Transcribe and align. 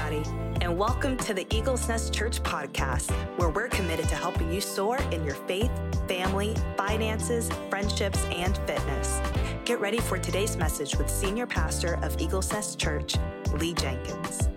everybody, 0.00 0.30
and 0.62 0.78
welcome 0.78 1.16
to 1.16 1.34
the 1.34 1.46
Eagles 1.54 1.86
Nest 1.88 2.12
Church 2.14 2.42
podcast, 2.42 3.10
where 3.36 3.50
we're 3.50 3.68
committed 3.68 4.08
to 4.08 4.14
helping 4.14 4.52
you 4.52 4.60
soar 4.60 4.98
in 5.10 5.24
your 5.24 5.34
faith, 5.34 5.70
family, 6.08 6.56
finances, 6.76 7.50
friendships, 7.68 8.24
and 8.32 8.56
fitness. 8.66 9.20
Get 9.64 9.80
ready 9.80 9.98
for 9.98 10.16
today's 10.18 10.56
message 10.56 10.96
with 10.96 11.10
Senior 11.10 11.46
Pastor 11.46 11.98
of 12.02 12.18
Eagles 12.20 12.50
Nest 12.52 12.78
Church, 12.78 13.16
Lee 13.54 13.74
Jenkins. 13.74 14.48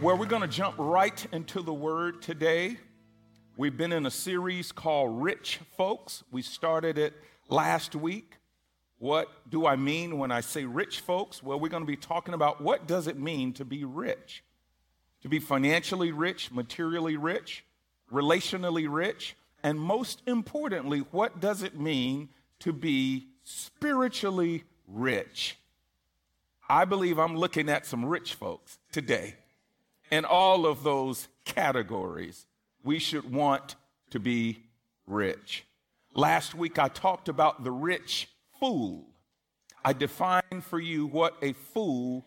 Where 0.00 0.14
we're 0.14 0.26
going 0.26 0.42
to 0.42 0.48
jump 0.48 0.76
right 0.78 1.26
into 1.32 1.62
the 1.62 1.74
word 1.74 2.22
today. 2.22 2.78
We've 3.58 3.76
been 3.76 3.90
in 3.90 4.06
a 4.06 4.10
series 4.12 4.70
called 4.70 5.20
Rich 5.20 5.58
Folks. 5.76 6.22
We 6.30 6.42
started 6.42 6.96
it 6.96 7.12
last 7.48 7.96
week. 7.96 8.36
What 8.98 9.32
do 9.50 9.66
I 9.66 9.74
mean 9.74 10.16
when 10.16 10.30
I 10.30 10.42
say 10.42 10.64
rich 10.64 11.00
folks? 11.00 11.42
Well, 11.42 11.58
we're 11.58 11.68
going 11.68 11.82
to 11.82 11.86
be 11.88 11.96
talking 11.96 12.34
about 12.34 12.60
what 12.60 12.86
does 12.86 13.08
it 13.08 13.18
mean 13.18 13.52
to 13.54 13.64
be 13.64 13.82
rich? 13.82 14.44
To 15.22 15.28
be 15.28 15.40
financially 15.40 16.12
rich, 16.12 16.52
materially 16.52 17.16
rich, 17.16 17.64
relationally 18.12 18.86
rich, 18.88 19.34
and 19.64 19.80
most 19.80 20.22
importantly, 20.24 21.00
what 21.10 21.40
does 21.40 21.64
it 21.64 21.76
mean 21.76 22.28
to 22.60 22.72
be 22.72 23.26
spiritually 23.42 24.62
rich? 24.86 25.58
I 26.68 26.84
believe 26.84 27.18
I'm 27.18 27.36
looking 27.36 27.68
at 27.68 27.86
some 27.86 28.04
rich 28.04 28.34
folks 28.34 28.78
today 28.92 29.34
in 30.12 30.24
all 30.24 30.64
of 30.64 30.84
those 30.84 31.26
categories 31.44 32.46
we 32.82 32.98
should 32.98 33.32
want 33.32 33.76
to 34.10 34.20
be 34.20 34.64
rich. 35.06 35.64
Last 36.14 36.54
week 36.54 36.78
I 36.78 36.88
talked 36.88 37.28
about 37.28 37.64
the 37.64 37.70
rich 37.70 38.28
fool. 38.58 39.06
I 39.84 39.92
defined 39.92 40.64
for 40.64 40.80
you 40.80 41.06
what 41.06 41.36
a 41.42 41.52
fool 41.52 42.24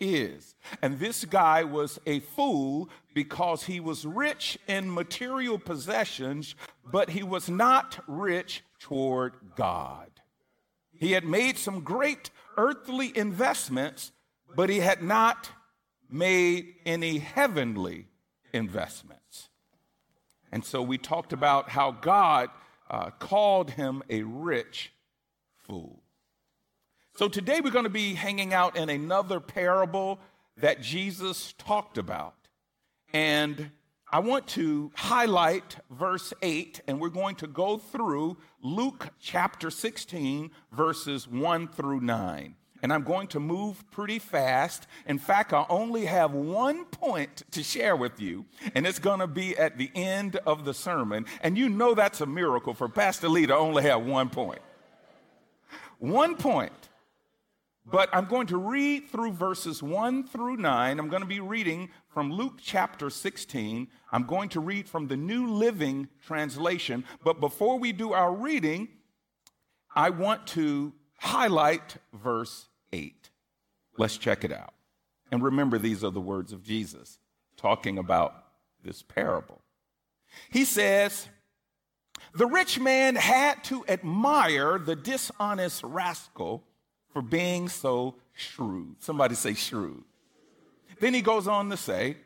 is. 0.00 0.54
And 0.82 0.98
this 0.98 1.24
guy 1.24 1.64
was 1.64 1.98
a 2.06 2.20
fool 2.20 2.88
because 3.14 3.64
he 3.64 3.80
was 3.80 4.06
rich 4.06 4.58
in 4.66 4.92
material 4.92 5.58
possessions, 5.58 6.54
but 6.90 7.10
he 7.10 7.22
was 7.22 7.48
not 7.48 7.98
rich 8.06 8.62
toward 8.78 9.34
God. 9.56 10.10
He 10.92 11.12
had 11.12 11.24
made 11.24 11.58
some 11.58 11.80
great 11.80 12.30
earthly 12.56 13.16
investments, 13.16 14.12
but 14.54 14.70
he 14.70 14.80
had 14.80 15.02
not 15.02 15.50
made 16.08 16.74
any 16.86 17.18
heavenly 17.18 18.06
investments. 18.52 19.23
And 20.54 20.64
so 20.64 20.82
we 20.82 20.98
talked 20.98 21.32
about 21.32 21.68
how 21.68 21.90
God 21.90 22.48
uh, 22.88 23.10
called 23.10 23.72
him 23.72 24.04
a 24.08 24.22
rich 24.22 24.92
fool. 25.58 26.00
So 27.16 27.26
today 27.26 27.60
we're 27.60 27.72
going 27.72 27.86
to 27.86 27.90
be 27.90 28.14
hanging 28.14 28.54
out 28.54 28.76
in 28.76 28.88
another 28.88 29.40
parable 29.40 30.20
that 30.56 30.80
Jesus 30.80 31.54
talked 31.58 31.98
about. 31.98 32.36
And 33.12 33.72
I 34.12 34.20
want 34.20 34.46
to 34.50 34.92
highlight 34.94 35.78
verse 35.90 36.32
8, 36.40 36.82
and 36.86 37.00
we're 37.00 37.08
going 37.08 37.34
to 37.36 37.48
go 37.48 37.76
through 37.76 38.36
Luke 38.62 39.08
chapter 39.20 39.72
16, 39.72 40.52
verses 40.70 41.26
1 41.26 41.66
through 41.66 42.00
9 42.00 42.54
and 42.84 42.92
I'm 42.92 43.02
going 43.02 43.28
to 43.28 43.40
move 43.40 43.82
pretty 43.90 44.18
fast. 44.18 44.86
In 45.06 45.18
fact, 45.18 45.54
I 45.54 45.64
only 45.70 46.04
have 46.04 46.34
one 46.34 46.84
point 46.84 47.42
to 47.52 47.62
share 47.62 47.96
with 47.96 48.20
you, 48.20 48.44
and 48.74 48.86
it's 48.86 48.98
going 48.98 49.20
to 49.20 49.26
be 49.26 49.56
at 49.56 49.78
the 49.78 49.90
end 49.94 50.36
of 50.44 50.66
the 50.66 50.74
sermon. 50.74 51.24
And 51.40 51.56
you 51.56 51.70
know 51.70 51.94
that's 51.94 52.20
a 52.20 52.26
miracle 52.26 52.74
for 52.74 52.90
Pastor 52.90 53.30
Lee 53.30 53.46
to 53.46 53.56
only 53.56 53.84
have 53.84 54.04
one 54.04 54.28
point. 54.28 54.60
One 55.98 56.36
point. 56.36 56.74
But 57.86 58.10
I'm 58.12 58.26
going 58.26 58.48
to 58.48 58.58
read 58.58 59.08
through 59.08 59.32
verses 59.32 59.82
1 59.82 60.26
through 60.26 60.58
9. 60.58 60.98
I'm 60.98 61.08
going 61.08 61.22
to 61.22 61.26
be 61.26 61.40
reading 61.40 61.88
from 62.12 62.30
Luke 62.30 62.58
chapter 62.62 63.08
16. 63.08 63.88
I'm 64.12 64.24
going 64.24 64.50
to 64.50 64.60
read 64.60 64.90
from 64.90 65.08
the 65.08 65.16
New 65.16 65.54
Living 65.54 66.08
Translation. 66.26 67.06
But 67.22 67.40
before 67.40 67.78
we 67.78 67.92
do 67.92 68.12
our 68.12 68.34
reading, 68.34 68.88
I 69.96 70.10
want 70.10 70.46
to 70.48 70.92
highlight 71.16 71.96
verse 72.12 72.66
8. 72.94 73.30
Let's 73.98 74.16
check 74.16 74.44
it 74.44 74.52
out. 74.52 74.72
And 75.30 75.42
remember, 75.42 75.78
these 75.78 76.04
are 76.04 76.10
the 76.10 76.20
words 76.20 76.52
of 76.52 76.62
Jesus 76.62 77.18
talking 77.56 77.98
about 77.98 78.34
this 78.84 79.02
parable. 79.02 79.60
He 80.50 80.64
says, 80.64 81.28
The 82.34 82.46
rich 82.46 82.78
man 82.78 83.16
had 83.16 83.64
to 83.64 83.84
admire 83.88 84.78
the 84.78 84.96
dishonest 84.96 85.82
rascal 85.82 86.62
for 87.12 87.20
being 87.20 87.68
so 87.68 88.14
shrewd. 88.32 88.96
Somebody 89.00 89.34
say 89.34 89.54
shrewd. 89.54 90.04
Then 91.00 91.14
he 91.14 91.22
goes 91.22 91.48
on 91.48 91.70
to 91.70 91.76
say, 91.76 92.16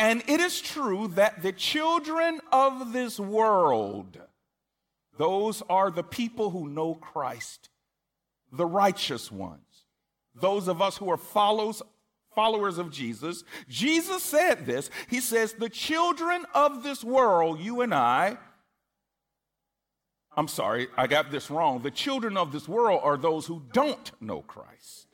And 0.00 0.22
it 0.26 0.40
is 0.40 0.60
true 0.60 1.08
that 1.14 1.42
the 1.42 1.52
children 1.52 2.40
of 2.50 2.92
this 2.92 3.20
world, 3.20 4.18
those 5.18 5.62
are 5.68 5.90
the 5.90 6.02
people 6.02 6.50
who 6.50 6.68
know 6.68 6.94
Christ, 6.94 7.68
the 8.50 8.66
righteous 8.66 9.30
ones 9.30 9.69
those 10.40 10.68
of 10.68 10.80
us 10.80 10.96
who 10.96 11.10
are 11.10 11.16
follows, 11.16 11.82
followers 12.34 12.78
of 12.78 12.90
Jesus, 12.90 13.44
Jesus 13.68 14.22
said 14.22 14.66
this. 14.66 14.90
He 15.08 15.20
says, 15.20 15.52
The 15.52 15.68
children 15.68 16.44
of 16.54 16.82
this 16.82 17.04
world, 17.04 17.60
you 17.60 17.80
and 17.80 17.94
I, 17.94 18.38
I'm 20.36 20.48
sorry, 20.48 20.88
I 20.96 21.06
got 21.06 21.30
this 21.30 21.50
wrong. 21.50 21.82
The 21.82 21.90
children 21.90 22.36
of 22.36 22.52
this 22.52 22.68
world 22.68 23.00
are 23.02 23.16
those 23.16 23.46
who 23.46 23.62
don't 23.72 24.10
know 24.20 24.42
Christ. 24.42 25.08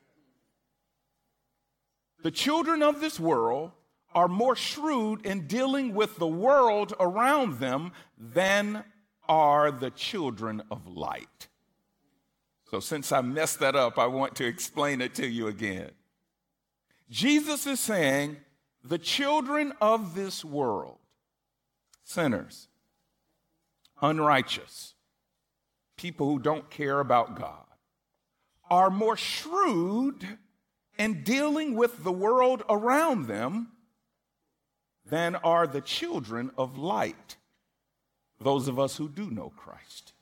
The 2.22 2.30
children 2.30 2.82
of 2.82 3.00
this 3.00 3.18
world 3.18 3.72
are 4.14 4.28
more 4.28 4.56
shrewd 4.56 5.24
in 5.24 5.46
dealing 5.46 5.94
with 5.94 6.16
the 6.16 6.26
world 6.26 6.94
around 6.98 7.58
them 7.58 7.92
than 8.18 8.84
are 9.28 9.70
the 9.70 9.90
children 9.90 10.62
of 10.70 10.86
light. 10.86 11.48
So, 12.70 12.80
since 12.80 13.12
I 13.12 13.20
messed 13.20 13.60
that 13.60 13.76
up, 13.76 13.98
I 13.98 14.06
want 14.06 14.34
to 14.36 14.46
explain 14.46 15.00
it 15.00 15.14
to 15.16 15.26
you 15.26 15.46
again. 15.46 15.90
Jesus 17.08 17.66
is 17.66 17.78
saying, 17.78 18.38
the 18.82 18.98
children 18.98 19.72
of 19.80 20.14
this 20.14 20.44
world, 20.44 20.98
sinners, 22.04 22.68
unrighteous, 24.02 24.94
people 25.96 26.26
who 26.28 26.38
don't 26.38 26.68
care 26.70 27.00
about 27.00 27.38
God, 27.38 27.64
are 28.68 28.90
more 28.90 29.16
shrewd 29.16 30.26
in 30.98 31.22
dealing 31.22 31.76
with 31.76 32.02
the 32.02 32.12
world 32.12 32.62
around 32.68 33.26
them 33.26 33.68
than 35.04 35.36
are 35.36 35.66
the 35.66 35.80
children 35.80 36.50
of 36.58 36.76
light, 36.76 37.36
those 38.40 38.66
of 38.66 38.78
us 38.78 38.96
who 38.96 39.08
do 39.08 39.30
know 39.30 39.52
Christ. 39.56 40.12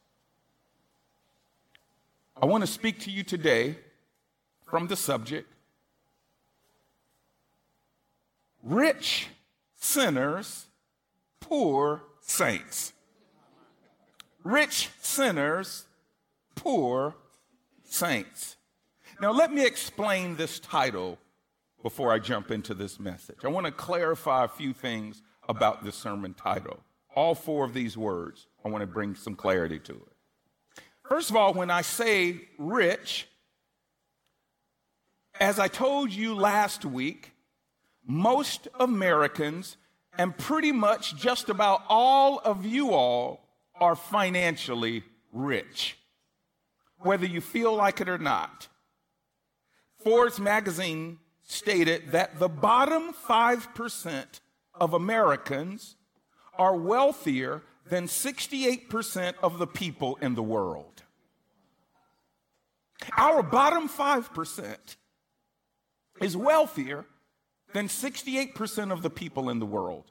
I 2.40 2.46
want 2.46 2.62
to 2.62 2.66
speak 2.66 3.00
to 3.00 3.10
you 3.10 3.22
today 3.22 3.76
from 4.66 4.86
the 4.86 4.96
subject 4.96 5.50
Rich 8.62 9.28
Sinners, 9.76 10.66
Poor 11.40 12.02
Saints. 12.20 12.94
Rich 14.44 14.90
sinners, 15.00 15.86
poor 16.54 17.14
saints. 17.82 18.56
Now, 19.20 19.32
let 19.32 19.52
me 19.52 19.64
explain 19.64 20.36
this 20.36 20.60
title 20.60 21.18
before 21.82 22.12
I 22.12 22.18
jump 22.18 22.50
into 22.50 22.74
this 22.74 23.00
message. 23.00 23.38
I 23.42 23.48
want 23.48 23.64
to 23.64 23.72
clarify 23.72 24.44
a 24.44 24.48
few 24.48 24.74
things 24.74 25.22
about 25.48 25.82
this 25.82 25.96
sermon 25.96 26.34
title. 26.34 26.80
All 27.14 27.34
four 27.34 27.64
of 27.64 27.72
these 27.72 27.96
words, 27.96 28.46
I 28.64 28.68
want 28.68 28.82
to 28.82 28.86
bring 28.86 29.14
some 29.14 29.34
clarity 29.34 29.78
to 29.78 29.92
it. 29.92 30.13
First 31.08 31.30
of 31.30 31.36
all, 31.36 31.52
when 31.52 31.70
I 31.70 31.82
say 31.82 32.40
rich, 32.58 33.28
as 35.38 35.58
I 35.58 35.68
told 35.68 36.10
you 36.10 36.34
last 36.34 36.84
week, 36.84 37.32
most 38.06 38.68
Americans 38.78 39.76
and 40.16 40.36
pretty 40.36 40.72
much 40.72 41.16
just 41.16 41.48
about 41.48 41.82
all 41.88 42.38
of 42.38 42.64
you 42.64 42.92
all 42.92 43.48
are 43.80 43.96
financially 43.96 45.02
rich, 45.32 45.98
whether 46.98 47.26
you 47.26 47.40
feel 47.40 47.74
like 47.74 48.00
it 48.00 48.08
or 48.08 48.18
not. 48.18 48.68
Forbes 50.02 50.38
magazine 50.38 51.18
stated 51.42 52.12
that 52.12 52.38
the 52.38 52.48
bottom 52.48 53.12
5% 53.12 54.24
of 54.74 54.94
Americans 54.94 55.96
are 56.56 56.76
wealthier 56.76 57.62
than 57.88 58.06
68% 58.06 59.34
of 59.42 59.58
the 59.58 59.66
people 59.66 60.16
in 60.20 60.34
the 60.34 60.42
world. 60.42 61.02
Our 63.16 63.42
bottom 63.42 63.88
5% 63.88 64.76
is 66.20 66.36
wealthier 66.36 67.04
than 67.72 67.88
68% 67.88 68.92
of 68.92 69.02
the 69.02 69.10
people 69.10 69.50
in 69.50 69.58
the 69.58 69.66
world. 69.66 70.10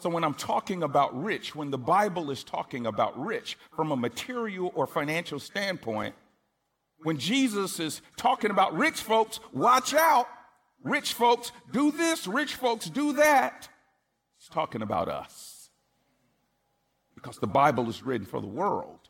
So 0.00 0.08
when 0.10 0.22
I'm 0.22 0.34
talking 0.34 0.82
about 0.82 1.20
rich, 1.20 1.54
when 1.54 1.70
the 1.70 1.78
Bible 1.78 2.30
is 2.30 2.44
talking 2.44 2.86
about 2.86 3.18
rich 3.18 3.58
from 3.74 3.90
a 3.90 3.96
material 3.96 4.70
or 4.74 4.86
financial 4.86 5.40
standpoint, 5.40 6.14
when 7.02 7.18
Jesus 7.18 7.80
is 7.80 8.02
talking 8.16 8.50
about 8.50 8.76
rich 8.76 9.00
folks, 9.00 9.40
watch 9.52 9.94
out. 9.94 10.28
Rich 10.84 11.14
folks 11.14 11.50
do 11.72 11.90
this, 11.90 12.26
rich 12.26 12.54
folks 12.54 12.88
do 12.88 13.14
that. 13.14 13.68
He's 14.38 14.48
talking 14.48 14.82
about 14.82 15.08
us. 15.08 15.57
Because 17.18 17.38
the 17.38 17.48
Bible 17.48 17.88
is 17.90 18.02
written 18.02 18.26
for 18.26 18.40
the 18.40 18.46
world. 18.46 19.08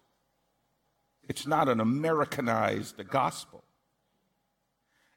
It's 1.28 1.46
not 1.46 1.68
an 1.68 1.80
Americanized 1.80 3.06
gospel. 3.08 3.62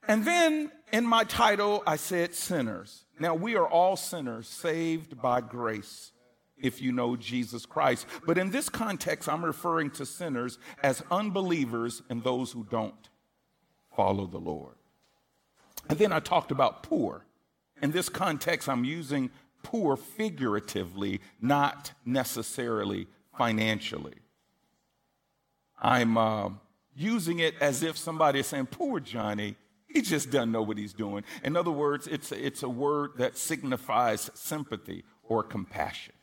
And 0.07 0.25
then 0.25 0.71
in 0.91 1.05
my 1.05 1.23
title, 1.23 1.83
I 1.87 1.95
said 1.95 2.35
sinners. 2.35 3.05
Now, 3.17 3.33
we 3.33 3.55
are 3.55 3.67
all 3.67 3.95
sinners 3.95 4.47
saved 4.47 5.21
by 5.21 5.39
grace 5.39 6.11
if 6.57 6.81
you 6.81 6.91
know 6.91 7.15
Jesus 7.15 7.65
Christ. 7.65 8.05
But 8.25 8.37
in 8.37 8.51
this 8.51 8.67
context, 8.67 9.29
I'm 9.29 9.45
referring 9.45 9.91
to 9.91 10.05
sinners 10.05 10.59
as 10.83 11.01
unbelievers 11.09 12.01
and 12.09 12.23
those 12.23 12.51
who 12.51 12.65
don't 12.69 13.09
follow 13.95 14.27
the 14.27 14.37
Lord. 14.37 14.75
And 15.87 15.97
then 15.97 16.11
I 16.11 16.19
talked 16.19 16.51
about 16.51 16.83
poor. 16.83 17.25
In 17.81 17.91
this 17.91 18.09
context, 18.09 18.67
I'm 18.67 18.83
using 18.83 19.31
poor 19.63 19.95
figuratively, 19.95 21.21
not 21.39 21.91
necessarily 22.05 23.07
financially. 23.37 24.15
I'm 25.81 26.17
uh, 26.17 26.49
using 26.95 27.39
it 27.39 27.55
as 27.59 27.83
if 27.83 27.97
somebody 27.97 28.39
is 28.39 28.47
saying, 28.47 28.67
Poor 28.67 28.99
Johnny, 28.99 29.55
he 29.87 30.01
just 30.01 30.29
doesn't 30.29 30.51
know 30.51 30.61
what 30.61 30.77
he's 30.77 30.93
doing. 30.93 31.23
In 31.43 31.57
other 31.57 31.71
words, 31.71 32.07
it's, 32.07 32.31
it's 32.31 32.63
a 32.63 32.69
word 32.69 33.11
that 33.17 33.37
signifies 33.37 34.29
sympathy 34.33 35.03
or 35.23 35.43
compassion. 35.43 36.13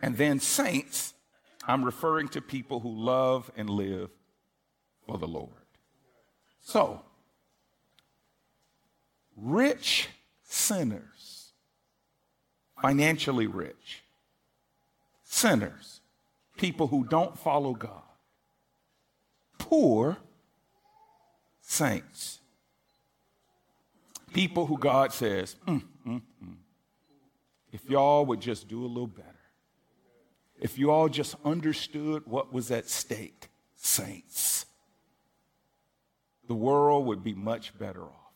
And 0.00 0.16
then 0.16 0.38
saints, 0.38 1.14
I'm 1.66 1.84
referring 1.84 2.28
to 2.28 2.40
people 2.40 2.80
who 2.80 2.90
love 2.90 3.50
and 3.56 3.68
live 3.68 4.10
for 5.06 5.18
the 5.18 5.26
Lord. 5.26 5.50
So, 6.60 7.02
rich 9.36 10.08
sinners, 10.44 11.02
financially 12.80 13.46
rich, 13.46 14.02
sinners, 15.24 16.00
people 16.56 16.88
who 16.88 17.04
don't 17.04 17.38
follow 17.38 17.74
God, 17.74 18.02
poor 19.58 20.16
saints. 21.60 22.40
People 24.32 24.66
who 24.66 24.78
God 24.78 25.12
says, 25.12 25.56
mm, 25.66 25.82
mm, 26.06 26.22
mm. 26.44 26.56
if 27.72 27.88
y'all 27.88 28.26
would 28.26 28.40
just 28.40 28.68
do 28.68 28.84
a 28.84 28.86
little 28.86 29.06
better, 29.06 29.28
if 30.60 30.78
you 30.78 30.90
all 30.90 31.08
just 31.08 31.34
understood 31.44 32.24
what 32.26 32.52
was 32.52 32.70
at 32.70 32.88
stake, 32.88 33.48
saints, 33.76 34.66
the 36.46 36.54
world 36.54 37.06
would 37.06 37.22
be 37.22 37.34
much 37.34 37.76
better 37.78 38.04
off. 38.04 38.32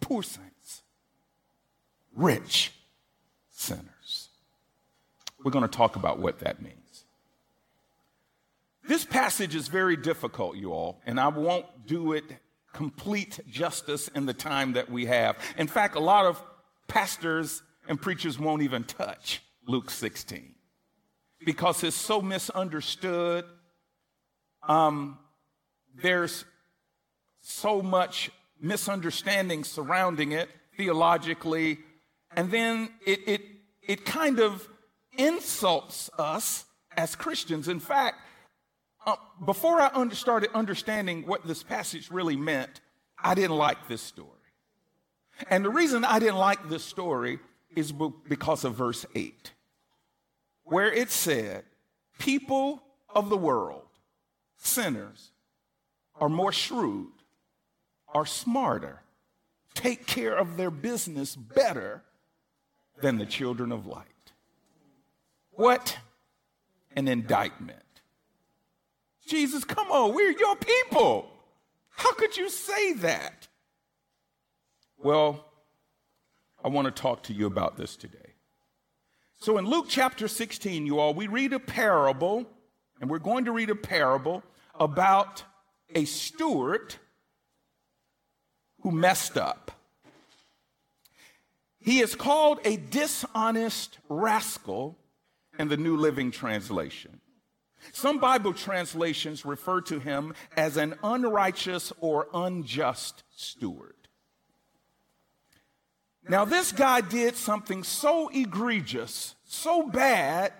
Poor 0.00 0.22
saints, 0.22 0.82
rich 2.14 2.72
sinners. 3.64 4.28
We're 5.42 5.50
going 5.50 5.68
to 5.68 5.76
talk 5.76 5.96
about 5.96 6.18
what 6.18 6.40
that 6.40 6.62
means. 6.62 7.04
This 8.86 9.04
passage 9.04 9.54
is 9.54 9.68
very 9.68 9.96
difficult, 9.96 10.56
you 10.56 10.72
all, 10.72 11.00
and 11.06 11.18
I 11.18 11.28
won't 11.28 11.66
do 11.86 12.12
it 12.12 12.24
complete 12.74 13.40
justice 13.48 14.08
in 14.08 14.26
the 14.26 14.34
time 14.34 14.74
that 14.74 14.90
we 14.90 15.06
have. 15.06 15.36
In 15.56 15.66
fact, 15.66 15.94
a 15.96 16.00
lot 16.00 16.26
of 16.26 16.42
pastors 16.88 17.62
and 17.88 18.00
preachers 18.00 18.38
won't 18.38 18.62
even 18.62 18.84
touch 18.84 19.42
Luke 19.66 19.90
16 19.90 20.54
because 21.44 21.82
it's 21.84 21.96
so 21.96 22.20
misunderstood. 22.20 23.44
Um, 24.66 25.18
there's 25.94 26.44
so 27.40 27.80
much 27.80 28.30
misunderstanding 28.60 29.64
surrounding 29.64 30.32
it 30.32 30.48
theologically, 30.76 31.78
and 32.34 32.50
then 32.50 32.88
it, 33.06 33.20
it, 33.26 33.42
it 33.86 34.04
kind 34.04 34.40
of 34.40 34.68
insults 35.16 36.10
us 36.18 36.64
as 36.96 37.16
Christians. 37.16 37.68
In 37.68 37.80
fact, 37.80 38.16
uh, 39.06 39.16
before 39.44 39.80
I 39.80 39.90
under, 39.92 40.14
started 40.14 40.50
understanding 40.54 41.26
what 41.26 41.46
this 41.46 41.62
passage 41.62 42.10
really 42.10 42.36
meant, 42.36 42.80
I 43.22 43.34
didn't 43.34 43.56
like 43.56 43.88
this 43.88 44.02
story. 44.02 44.28
And 45.50 45.64
the 45.64 45.70
reason 45.70 46.04
I 46.04 46.18
didn't 46.18 46.38
like 46.38 46.68
this 46.68 46.84
story 46.84 47.38
is 47.76 47.92
because 47.92 48.64
of 48.64 48.74
verse 48.74 49.04
8, 49.14 49.52
where 50.62 50.92
it 50.92 51.10
said, 51.10 51.64
People 52.18 52.82
of 53.08 53.28
the 53.28 53.36
world, 53.36 53.88
sinners, 54.56 55.32
are 56.20 56.28
more 56.28 56.52
shrewd, 56.52 57.10
are 58.08 58.26
smarter, 58.26 59.02
take 59.74 60.06
care 60.06 60.36
of 60.36 60.56
their 60.56 60.70
business 60.70 61.34
better 61.34 62.04
than 63.00 63.18
the 63.18 63.26
children 63.26 63.72
of 63.72 63.86
light. 63.86 64.06
What 65.50 65.98
an 66.96 67.08
indictment. 67.08 67.80
Jesus, 69.26 69.64
come 69.64 69.90
on, 69.90 70.14
we're 70.14 70.36
your 70.38 70.56
people. 70.56 71.30
How 71.90 72.12
could 72.12 72.36
you 72.36 72.50
say 72.50 72.94
that? 72.94 73.48
Well, 74.98 75.44
I 76.62 76.68
want 76.68 76.86
to 76.86 77.02
talk 77.02 77.22
to 77.24 77.32
you 77.32 77.46
about 77.46 77.76
this 77.76 77.96
today. 77.96 78.18
So 79.36 79.58
in 79.58 79.66
Luke 79.66 79.86
chapter 79.88 80.28
16, 80.28 80.86
you 80.86 80.98
all, 80.98 81.12
we 81.12 81.26
read 81.26 81.52
a 81.52 81.60
parable, 81.60 82.46
and 83.00 83.10
we're 83.10 83.18
going 83.18 83.44
to 83.44 83.52
read 83.52 83.70
a 83.70 83.74
parable 83.74 84.42
about 84.78 85.44
a 85.94 86.04
steward 86.06 86.94
who 88.80 88.90
messed 88.90 89.36
up. 89.36 89.70
He 91.84 92.00
is 92.00 92.14
called 92.14 92.60
a 92.64 92.78
dishonest 92.78 93.98
rascal 94.08 94.96
in 95.58 95.68
the 95.68 95.76
New 95.76 95.98
Living 95.98 96.30
Translation. 96.30 97.20
Some 97.92 98.18
Bible 98.18 98.54
translations 98.54 99.44
refer 99.44 99.82
to 99.82 99.98
him 99.98 100.34
as 100.56 100.78
an 100.78 100.94
unrighteous 101.04 101.92
or 102.00 102.28
unjust 102.32 103.22
steward. 103.36 103.94
Now, 106.26 106.46
this 106.46 106.72
guy 106.72 107.02
did 107.02 107.36
something 107.36 107.84
so 107.84 108.28
egregious, 108.28 109.34
so 109.44 109.86
bad, 109.86 110.54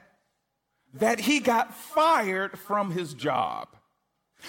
that 0.92 1.20
he 1.20 1.40
got 1.40 1.74
fired 1.74 2.58
from 2.58 2.90
his 2.90 3.14
job. 3.14 3.68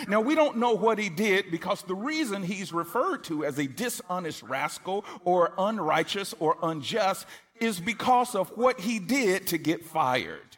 Now, 0.07 0.21
we 0.21 0.35
don't 0.35 0.57
know 0.57 0.73
what 0.73 0.99
he 0.99 1.09
did 1.09 1.51
because 1.51 1.81
the 1.83 1.95
reason 1.95 2.43
he's 2.43 2.73
referred 2.73 3.23
to 3.25 3.45
as 3.45 3.57
a 3.57 3.67
dishonest 3.67 4.43
rascal 4.43 5.05
or 5.23 5.53
unrighteous 5.57 6.33
or 6.39 6.57
unjust 6.61 7.25
is 7.59 7.79
because 7.79 8.35
of 8.35 8.49
what 8.57 8.79
he 8.79 8.99
did 8.99 9.47
to 9.47 9.57
get 9.57 9.85
fired. 9.85 10.57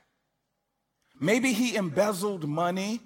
Maybe 1.20 1.54
he 1.54 1.76
embezzled 1.76 2.48
money. 2.48 3.02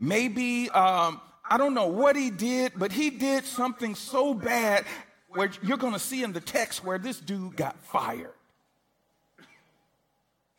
Maybe, 0.00 0.70
um, 0.70 1.20
I 1.48 1.56
don't 1.56 1.74
know 1.74 1.88
what 1.88 2.16
he 2.16 2.30
did, 2.30 2.72
but 2.76 2.92
he 2.92 3.10
did 3.10 3.44
something 3.44 3.94
so 3.94 4.34
bad 4.34 4.84
where 5.28 5.50
you're 5.62 5.76
going 5.76 5.92
to 5.92 5.98
see 5.98 6.22
in 6.22 6.32
the 6.32 6.40
text 6.40 6.84
where 6.84 6.98
this 6.98 7.18
dude 7.20 7.56
got 7.56 7.78
fired. 7.84 8.32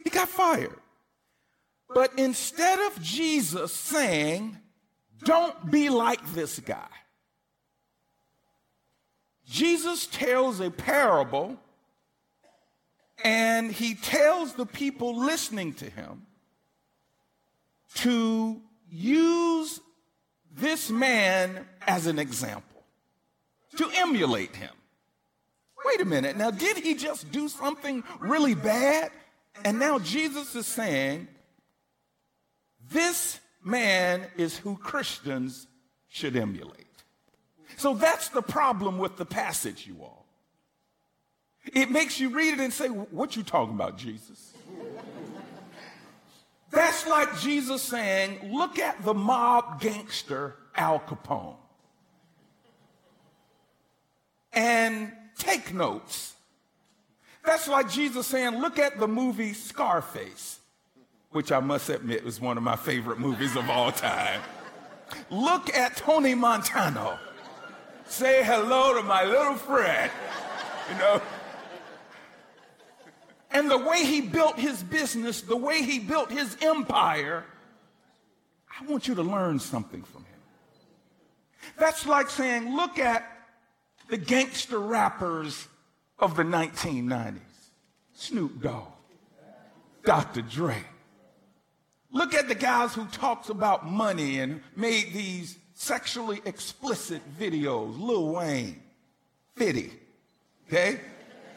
He 0.04 0.10
got 0.10 0.30
fired. 0.30 0.78
But 1.94 2.12
instead 2.18 2.80
of 2.80 3.02
Jesus 3.02 3.74
saying, 3.74 4.58
don't 5.24 5.72
be 5.72 5.90
like 5.90 6.34
this 6.34 6.60
guy, 6.60 6.88
Jesus 9.48 10.06
tells 10.06 10.60
a 10.60 10.70
parable 10.70 11.58
and 13.24 13.72
he 13.72 13.96
tells 13.96 14.54
the 14.54 14.66
people 14.66 15.18
listening 15.18 15.74
to 15.74 15.90
him 15.90 16.28
to 17.96 18.62
use 18.90 19.82
this 20.56 20.90
man 20.90 21.66
as 21.88 22.06
an 22.06 22.20
example, 22.20 22.84
to 23.78 23.90
emulate 23.96 24.56
him. 24.56 24.72
Wait 25.86 26.02
a 26.02 26.06
minute, 26.06 26.38
now 26.38 26.52
did 26.52 26.78
he 26.78 26.94
just 26.94 27.32
do 27.32 27.48
something 27.50 28.04
really 28.20 28.54
bad? 28.54 29.12
And 29.66 29.80
now 29.80 29.98
Jesus 30.00 30.56
is 30.56 30.68
saying, 30.68 31.28
this 32.90 33.40
man 33.64 34.26
is 34.38 34.58
who 34.58 34.78
Christians 34.78 35.68
should 36.08 36.36
emulate. 36.36 36.86
So 37.78 37.94
that's 37.94 38.30
the 38.30 38.42
problem 38.42 38.98
with 38.98 39.18
the 39.18 39.26
passage, 39.26 39.88
you 39.88 39.98
all. 40.02 40.26
It 41.74 41.92
makes 41.92 42.20
you 42.20 42.30
read 42.30 42.54
it 42.56 42.60
and 42.60 42.74
say, 42.74 42.88
What 42.88 43.36
you 43.36 43.44
talking 43.44 43.76
about, 43.76 43.98
Jesus? 43.98 44.54
That's 46.72 47.08
like 47.08 47.40
Jesus 47.40 47.82
saying, 47.82 48.54
Look 48.54 48.80
at 48.80 49.04
the 49.04 49.14
mob 49.14 49.82
gangster 49.82 50.56
Al 50.76 51.00
Capone. 51.00 51.58
And 54.52 55.12
take 55.38 55.74
notes. 55.74 56.34
That's 57.46 57.68
like 57.68 57.90
Jesus 57.90 58.28
saying, 58.28 58.60
look 58.60 58.78
at 58.78 59.00
the 59.00 59.08
movie 59.08 59.54
Scarface, 59.54 60.60
which 61.32 61.52
I 61.52 61.60
must 61.60 61.90
admit 61.90 62.24
was 62.24 62.42
one 62.42 62.58
of 62.58 62.64
my 62.64 62.76
favorite 62.76 63.20
movies 63.20 63.56
of 63.56 63.70
all 63.70 63.92
time. 63.92 64.42
Look 65.30 65.74
at 65.76 65.96
Tony 65.96 66.36
Montano. 66.36 67.20
Say 68.08 68.44
hello 68.44 68.96
to 68.96 69.04
my 69.04 69.24
little 69.24 69.56
friend. 69.56 70.12
You 70.90 70.98
know? 70.98 71.22
And 73.52 73.70
the 73.70 73.78
way 73.78 74.06
he 74.06 74.22
built 74.22 74.60
his 74.60 74.82
business, 74.84 75.42
the 75.42 75.58
way 75.58 75.82
he 75.84 76.00
built 76.00 76.32
his 76.32 76.58
empire, 76.62 77.46
I 78.80 78.86
want 78.86 79.08
you 79.08 79.16
to 79.16 79.24
learn 79.24 79.60
something 79.60 80.04
from 80.04 80.22
him. 80.22 80.30
That's 81.78 82.06
like 82.06 82.30
saying, 82.30 82.76
look 82.76 83.00
at 83.00 83.26
the 84.10 84.18
gangster 84.18 84.80
rappers 84.80 85.68
of 86.18 86.36
the 86.36 86.44
1990s 86.44 87.40
Snoop 88.14 88.62
Dogg, 88.62 88.88
Dr. 90.04 90.42
Dre. 90.42 90.84
Look 92.12 92.34
at 92.34 92.48
the 92.48 92.56
guys 92.56 92.94
who 92.94 93.06
talks 93.08 93.50
about 93.50 93.86
money 93.86 94.40
and 94.40 94.62
made 94.76 95.14
these 95.14 95.58
sexually 95.76 96.42
explicit 96.46 97.22
videos. 97.40 98.00
Lil 98.00 98.30
Wayne, 98.34 98.82
50, 99.56 99.92
okay? 100.68 101.00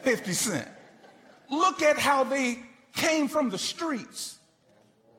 50 0.01 0.33
Cent. 0.33 0.67
Look 1.49 1.81
at 1.81 1.97
how 1.97 2.23
they 2.23 2.59
came 2.95 3.27
from 3.27 3.49
the 3.49 3.57
streets 3.57 4.37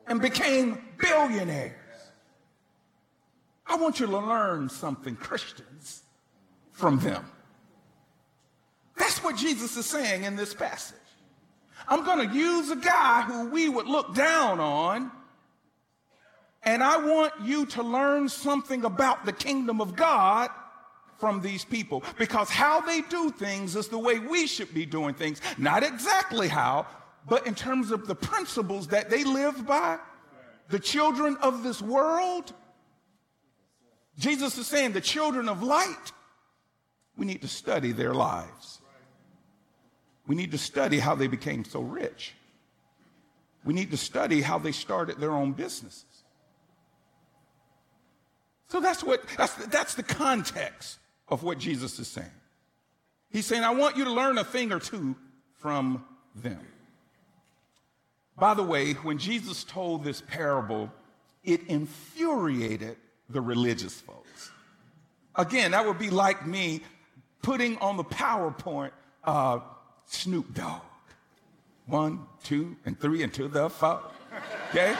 and 0.07 0.21
became 0.21 0.81
billionaires. 0.97 1.73
I 3.67 3.75
want 3.75 3.99
you 3.99 4.05
to 4.05 4.17
learn 4.17 4.69
something, 4.69 5.15
Christians, 5.15 6.03
from 6.71 6.99
them. 6.99 7.25
That's 8.95 9.23
what 9.23 9.35
Jesus 9.35 9.75
is 9.75 9.85
saying 9.85 10.23
in 10.23 10.35
this 10.35 10.53
passage. 10.53 10.97
I'm 11.87 12.03
going 12.05 12.29
to 12.29 12.35
use 12.35 12.69
a 12.69 12.75
guy 12.75 13.23
who 13.23 13.49
we 13.49 13.69
would 13.69 13.87
look 13.87 14.15
down 14.15 14.59
on, 14.59 15.11
and 16.65 16.83
I 16.83 16.97
want 16.97 17.33
you 17.43 17.65
to 17.67 17.83
learn 17.83 18.27
something 18.27 18.83
about 18.83 19.25
the 19.25 19.33
kingdom 19.33 19.79
of 19.79 19.95
God 19.95 20.49
from 21.17 21.41
these 21.41 21.63
people 21.63 22.03
because 22.17 22.49
how 22.49 22.81
they 22.81 23.01
do 23.01 23.29
things 23.29 23.75
is 23.75 23.87
the 23.87 23.99
way 23.99 24.19
we 24.19 24.47
should 24.47 24.73
be 24.73 24.85
doing 24.85 25.13
things. 25.13 25.41
Not 25.57 25.83
exactly 25.83 26.47
how, 26.47 26.87
but 27.27 27.47
in 27.47 27.55
terms 27.55 27.91
of 27.91 28.07
the 28.07 28.15
principles 28.15 28.87
that 28.87 29.09
they 29.09 29.23
live 29.23 29.65
by, 29.65 29.99
the 30.69 30.79
children 30.79 31.37
of 31.41 31.63
this 31.63 31.81
world. 31.81 32.51
Jesus 34.17 34.57
is 34.57 34.67
saying 34.67 34.93
the 34.93 35.01
children 35.01 35.47
of 35.47 35.61
light, 35.61 36.11
we 37.17 37.25
need 37.25 37.41
to 37.41 37.47
study 37.47 37.91
their 37.91 38.13
lives. 38.13 38.81
We 40.27 40.35
need 40.35 40.51
to 40.51 40.57
study 40.57 40.99
how 40.99 41.13
they 41.15 41.27
became 41.27 41.63
so 41.63 41.81
rich. 41.81 42.33
We 43.63 43.73
need 43.73 43.91
to 43.91 43.97
study 43.97 44.41
how 44.41 44.57
they 44.57 44.71
started 44.71 45.19
their 45.19 45.31
own 45.31 45.53
businesses. 45.53 46.14
So 48.75 48.81
that's 48.81 49.05
what 49.05 49.23
that's, 49.37 49.55
that's 49.67 49.95
the 49.95 50.03
context 50.03 50.99
of 51.29 51.43
what 51.43 51.59
Jesus 51.59 51.97
is 51.97 52.09
saying. 52.09 52.27
He's 53.29 53.45
saying, 53.45 53.63
I 53.63 53.73
want 53.73 53.95
you 53.95 54.03
to 54.03 54.11
learn 54.11 54.37
a 54.37 54.43
thing 54.43 54.73
or 54.73 54.81
two 54.81 55.15
from 55.53 56.03
them. 56.35 56.59
By 58.37 58.53
the 58.53 58.63
way, 58.63 58.91
when 58.95 59.17
Jesus 59.17 59.63
told 59.63 60.03
this 60.03 60.19
parable, 60.19 60.91
it 61.41 61.61
infuriated 61.67 62.97
the 63.29 63.39
religious 63.39 64.01
folks. 64.01 64.51
Again, 65.35 65.71
that 65.71 65.85
would 65.85 65.97
be 65.97 66.09
like 66.09 66.45
me 66.45 66.81
putting 67.43 67.77
on 67.77 67.95
the 67.95 68.03
PowerPoint 68.03 68.91
uh, 69.23 69.59
Snoop 70.05 70.53
Dogg. 70.53 70.81
One, 71.85 72.25
two, 72.43 72.75
and 72.85 72.99
three, 72.99 73.23
and 73.23 73.33
to 73.35 73.47
the 73.47 73.69
four. 73.69 74.01
Okay? 74.71 74.97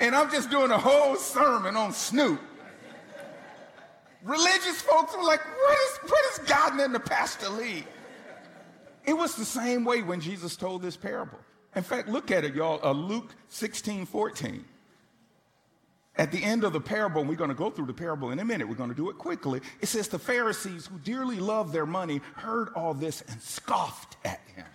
And 0.00 0.14
I'm 0.14 0.30
just 0.30 0.50
doing 0.50 0.70
a 0.70 0.78
whole 0.78 1.16
sermon 1.16 1.76
on 1.76 1.92
Snoop. 1.92 2.40
Religious 4.22 4.80
folks 4.82 5.16
were 5.16 5.22
like, 5.22 5.40
what, 5.40 5.78
is, 5.78 6.38
has 6.38 6.48
gotten 6.48 6.80
into 6.80 7.00
Pastor 7.00 7.48
Lee? 7.50 7.84
It 9.04 9.16
was 9.16 9.36
the 9.36 9.44
same 9.44 9.84
way 9.84 10.02
when 10.02 10.20
Jesus 10.20 10.56
told 10.56 10.82
this 10.82 10.96
parable. 10.96 11.38
In 11.74 11.82
fact, 11.82 12.08
look 12.08 12.30
at 12.30 12.44
it, 12.44 12.54
y'all. 12.54 12.80
Uh, 12.82 12.92
Luke 12.92 13.34
16, 13.48 14.06
14. 14.06 14.64
At 16.16 16.32
the 16.32 16.42
end 16.42 16.64
of 16.64 16.72
the 16.72 16.80
parable, 16.80 17.20
and 17.20 17.30
we're 17.30 17.36
going 17.36 17.48
to 17.48 17.54
go 17.54 17.70
through 17.70 17.86
the 17.86 17.94
parable 17.94 18.32
in 18.32 18.40
a 18.40 18.44
minute, 18.44 18.68
we're 18.68 18.74
going 18.74 18.90
to 18.90 18.96
do 18.96 19.08
it 19.08 19.18
quickly. 19.18 19.60
It 19.80 19.86
says, 19.86 20.08
The 20.08 20.18
Pharisees 20.18 20.86
who 20.86 20.98
dearly 20.98 21.38
loved 21.38 21.72
their 21.72 21.86
money 21.86 22.20
heard 22.34 22.70
all 22.74 22.92
this 22.92 23.22
and 23.28 23.40
scoffed 23.40 24.16
at 24.24 24.40
him. 24.54 24.66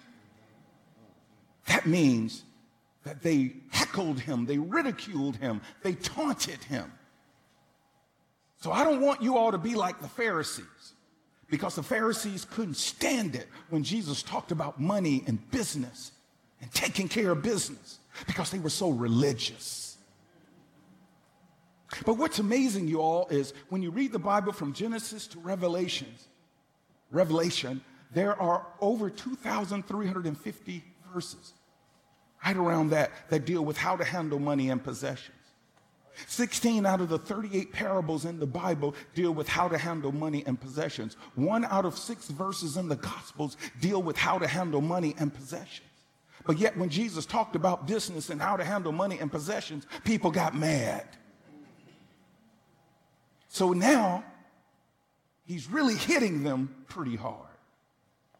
That 1.67 1.85
means 1.85 2.43
that 3.03 3.21
they 3.21 3.53
heckled 3.69 4.19
him, 4.19 4.45
they 4.45 4.57
ridiculed 4.57 5.35
him, 5.37 5.61
they 5.81 5.93
taunted 5.93 6.63
him. 6.63 6.91
So 8.61 8.71
I 8.71 8.83
don't 8.83 9.01
want 9.01 9.21
you 9.21 9.37
all 9.37 9.51
to 9.51 9.57
be 9.57 9.75
like 9.75 9.99
the 10.01 10.07
Pharisees 10.07 10.93
because 11.49 11.75
the 11.75 11.83
Pharisees 11.83 12.45
couldn't 12.49 12.77
stand 12.77 13.35
it 13.35 13.47
when 13.69 13.83
Jesus 13.83 14.23
talked 14.23 14.51
about 14.51 14.79
money 14.79 15.23
and 15.27 15.51
business 15.51 16.13
and 16.61 16.71
taking 16.73 17.09
care 17.09 17.31
of 17.31 17.41
business 17.41 17.99
because 18.25 18.51
they 18.51 18.59
were 18.59 18.69
so 18.69 18.89
religious. 18.89 19.97
But 22.05 22.13
what's 22.15 22.39
amazing, 22.39 22.87
you 22.87 23.01
all, 23.01 23.27
is 23.27 23.53
when 23.69 23.83
you 23.83 23.91
read 23.91 24.13
the 24.13 24.19
Bible 24.19 24.53
from 24.53 24.73
Genesis 24.73 25.27
to 25.27 25.39
Revelations, 25.39 26.27
Revelation, 27.11 27.81
there 28.13 28.39
are 28.41 28.65
over 28.79 29.09
2,350 29.09 30.83
verses 31.13 31.53
right 32.45 32.57
around 32.57 32.89
that 32.89 33.11
that 33.29 33.45
deal 33.45 33.63
with 33.63 33.77
how 33.77 33.95
to 33.95 34.03
handle 34.03 34.39
money 34.39 34.69
and 34.69 34.83
possessions. 34.83 35.37
16 36.27 36.85
out 36.85 37.01
of 37.01 37.09
the 37.09 37.17
38 37.17 37.71
parables 37.71 38.25
in 38.25 38.39
the 38.39 38.45
Bible 38.45 38.93
deal 39.15 39.33
with 39.33 39.47
how 39.47 39.67
to 39.67 39.77
handle 39.77 40.11
money 40.11 40.43
and 40.45 40.59
possessions. 40.59 41.17
One 41.35 41.65
out 41.65 41.85
of 41.85 41.97
six 41.97 42.27
verses 42.27 42.77
in 42.77 42.87
the 42.87 42.95
Gospels 42.95 43.57
deal 43.81 44.01
with 44.01 44.17
how 44.17 44.37
to 44.37 44.47
handle 44.47 44.81
money 44.81 45.15
and 45.17 45.33
possessions. 45.33 45.87
But 46.45 46.59
yet, 46.59 46.77
when 46.77 46.89
Jesus 46.89 47.25
talked 47.25 47.55
about 47.55 47.87
business 47.87 48.29
and 48.29 48.41
how 48.41 48.57
to 48.57 48.63
handle 48.63 48.91
money 48.91 49.17
and 49.19 49.31
possessions, 49.31 49.87
people 50.03 50.29
got 50.29 50.55
mad. 50.55 51.05
So 53.47 53.71
now, 53.71 54.23
he's 55.45 55.69
really 55.69 55.95
hitting 55.95 56.43
them 56.43 56.85
pretty 56.87 57.15
hard. 57.15 57.47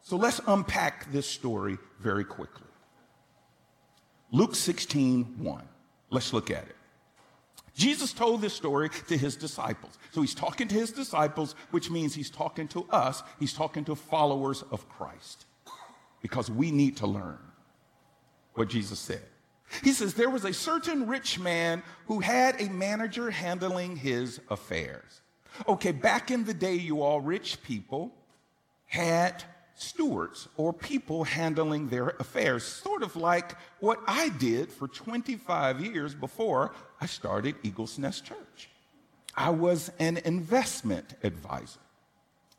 So 0.01 0.17
let's 0.17 0.41
unpack 0.48 1.12
this 1.12 1.27
story 1.27 1.77
very 2.00 2.25
quickly. 2.25 2.67
Luke 4.34 4.56
16, 4.56 5.36
1. 5.38 5.63
Let's 6.10 6.34
look 6.34 6.50
at 6.50 6.63
it. 6.63 6.75
Jesus 7.75 8.13
told 8.13 8.42
this 8.42 8.54
story 8.54 8.90
to 9.08 9.16
his 9.16 9.36
disciples. 9.36 9.98
So 10.12 10.22
he's 10.22 10.34
talking 10.34 10.68
to 10.68 10.75
his 10.75 10.92
disciples, 10.92 11.56
which 11.70 11.92
means 11.92 12.16
he's 12.16 12.32
talking 12.32 12.68
to 12.70 12.86
us. 12.90 13.22
He's 13.40 13.54
talking 13.54 13.86
to 13.86 13.96
followers 13.96 14.63
of 14.72 14.90
Christ 14.90 15.46
because 16.22 16.50
we 16.50 16.72
need 16.72 16.98
to 16.98 17.08
learn 17.08 17.38
what 18.56 18.70
Jesus 18.70 19.00
said. 19.00 19.22
He 19.84 19.92
says, 19.92 20.16
There 20.16 20.32
was 20.32 20.46
a 20.46 20.54
certain 20.54 21.08
rich 21.08 21.40
man 21.40 21.84
who 22.08 22.20
had 22.20 22.60
a 22.60 22.70
manager 22.70 23.30
handling 23.30 23.96
his 23.96 24.42
affairs. 24.50 25.22
Okay, 25.68 25.92
back 25.92 26.32
in 26.32 26.46
the 26.46 26.54
day, 26.56 26.74
you 26.74 27.04
all 27.04 27.22
rich 27.22 27.62
people 27.62 28.12
had 28.86 29.44
stewards 29.75 30.48
or 30.58 30.74
people 30.74 31.24
handling 31.24 31.89
their 31.89 32.10
affairs, 32.20 32.63
sort 32.63 33.03
of 33.03 33.15
like 33.15 33.56
what 33.80 34.00
I 34.08 34.30
did 34.30 34.72
for 34.72 34.88
25 34.88 35.82
years 35.82 36.13
before 36.13 36.74
I 37.01 37.06
started 37.06 37.56
Eagles 37.63 37.98
Nest 37.98 38.25
Church. 38.25 38.70
I 39.36 39.50
was 39.50 39.92
an 40.00 40.18
investment 40.18 41.15
advisor. 41.24 41.80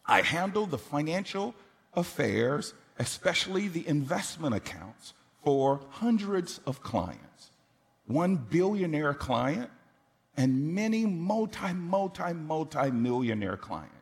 I 0.07 0.23
handled 0.23 0.71
the 0.71 0.79
financial 0.79 1.55
affairs, 1.95 2.75
especially 2.99 3.69
the 3.69 3.87
investment 3.87 4.55
accounts, 4.55 5.15
for 5.45 5.81
hundreds 5.91 6.59
of 6.67 6.83
clients. 6.83 7.51
One 8.07 8.37
billionaire 8.37 9.15
client 9.15 9.71
and 10.37 10.75
many 10.75 11.07
multi, 11.07 11.73
multi, 11.73 12.33
multi 12.33 12.91
millionaire 12.91 13.57
clients. 13.57 13.95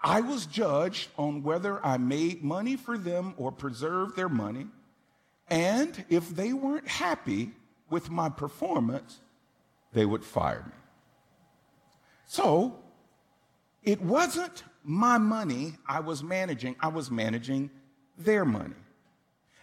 I 0.00 0.20
was 0.20 0.46
judged 0.46 1.08
on 1.18 1.42
whether 1.42 1.84
I 1.84 1.96
made 1.96 2.42
money 2.42 2.76
for 2.76 2.96
them 2.96 3.34
or 3.36 3.50
preserved 3.50 4.16
their 4.16 4.28
money. 4.28 4.66
And 5.48 6.04
if 6.08 6.28
they 6.28 6.52
weren't 6.52 6.86
happy 6.86 7.52
with 7.90 8.10
my 8.10 8.28
performance, 8.28 9.20
they 9.92 10.04
would 10.04 10.24
fire 10.24 10.64
me. 10.66 10.72
So 12.26 12.78
it 13.82 14.00
wasn't 14.00 14.62
my 14.84 15.18
money 15.18 15.74
I 15.86 16.00
was 16.00 16.22
managing, 16.22 16.76
I 16.80 16.88
was 16.88 17.10
managing 17.10 17.70
their 18.16 18.44
money. 18.44 18.74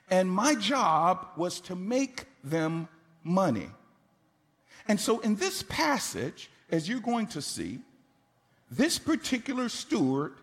And 0.10 0.30
my 0.30 0.56
job 0.56 1.28
was 1.36 1.60
to 1.62 1.76
make 1.76 2.26
them 2.44 2.88
money. 3.24 3.70
And 4.88 5.00
so 5.00 5.20
in 5.20 5.36
this 5.36 5.64
passage, 5.64 6.50
as 6.70 6.88
you're 6.88 7.00
going 7.00 7.28
to 7.28 7.42
see, 7.42 7.80
this 8.76 9.00
particular 9.00 9.70
steward 9.70 10.34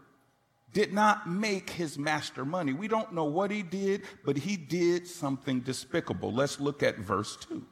did 0.73 0.93
not 0.93 1.29
make 1.29 1.71
his 1.71 1.99
master 1.99 2.45
money. 2.45 2.73
We 2.73 2.89
don't 2.89 3.13
know 3.13 3.25
what 3.25 3.51
he 3.51 3.63
did, 3.63 4.03
but 4.25 4.37
he 4.39 4.57
did 4.57 5.07
something 5.07 5.61
despicable. 5.61 6.33
Let's 6.33 6.59
look 6.61 6.83
at 6.83 6.99
verse 6.99 7.37
2. 7.49 7.63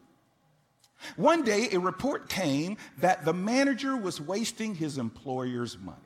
One 1.17 1.43
day, 1.43 1.69
a 1.73 1.81
report 1.81 2.29
came 2.29 2.77
that 2.99 3.25
the 3.25 3.33
manager 3.33 3.97
was 3.97 4.21
wasting 4.21 4.75
his 4.75 4.99
employer's 4.99 5.79
money. 5.79 5.97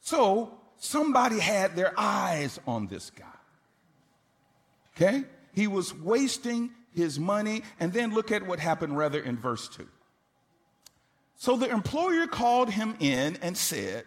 So, 0.00 0.60
somebody 0.76 1.40
had 1.40 1.74
their 1.74 1.92
eyes 1.98 2.60
on 2.68 2.86
this 2.86 3.10
guy. 3.10 3.24
Okay? 4.96 5.24
He 5.54 5.66
was 5.66 5.92
wasting 5.92 6.70
his 6.94 7.18
money. 7.18 7.62
And 7.80 7.92
then 7.92 8.14
look 8.14 8.30
at 8.30 8.46
what 8.46 8.60
happened 8.60 8.96
rather 8.96 9.20
in 9.20 9.36
verse 9.36 9.68
2. 9.68 9.88
So 11.42 11.56
the 11.56 11.68
employer 11.68 12.28
called 12.28 12.70
him 12.70 12.94
in 13.00 13.36
and 13.42 13.58
said, 13.58 14.04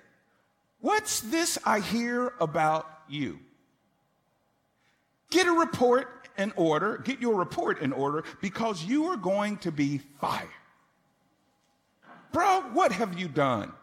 What's 0.80 1.20
this 1.20 1.58
I 1.66 1.82
hear 1.82 2.32
about 2.40 2.88
you? 3.10 3.40
Get 5.32 5.46
a 5.46 5.52
report 5.52 6.30
in 6.38 6.54
order, 6.56 6.98
get 7.00 7.20
your 7.20 7.36
report 7.36 7.82
in 7.82 7.92
order 7.92 8.24
because 8.42 8.86
you 8.86 9.08
are 9.08 9.18
going 9.18 9.58
to 9.58 9.72
be 9.74 9.98
fired. 10.22 10.48
Bro, 12.32 12.70
what 12.72 12.94
have 12.94 13.20
you 13.20 13.28
done? 13.28 13.74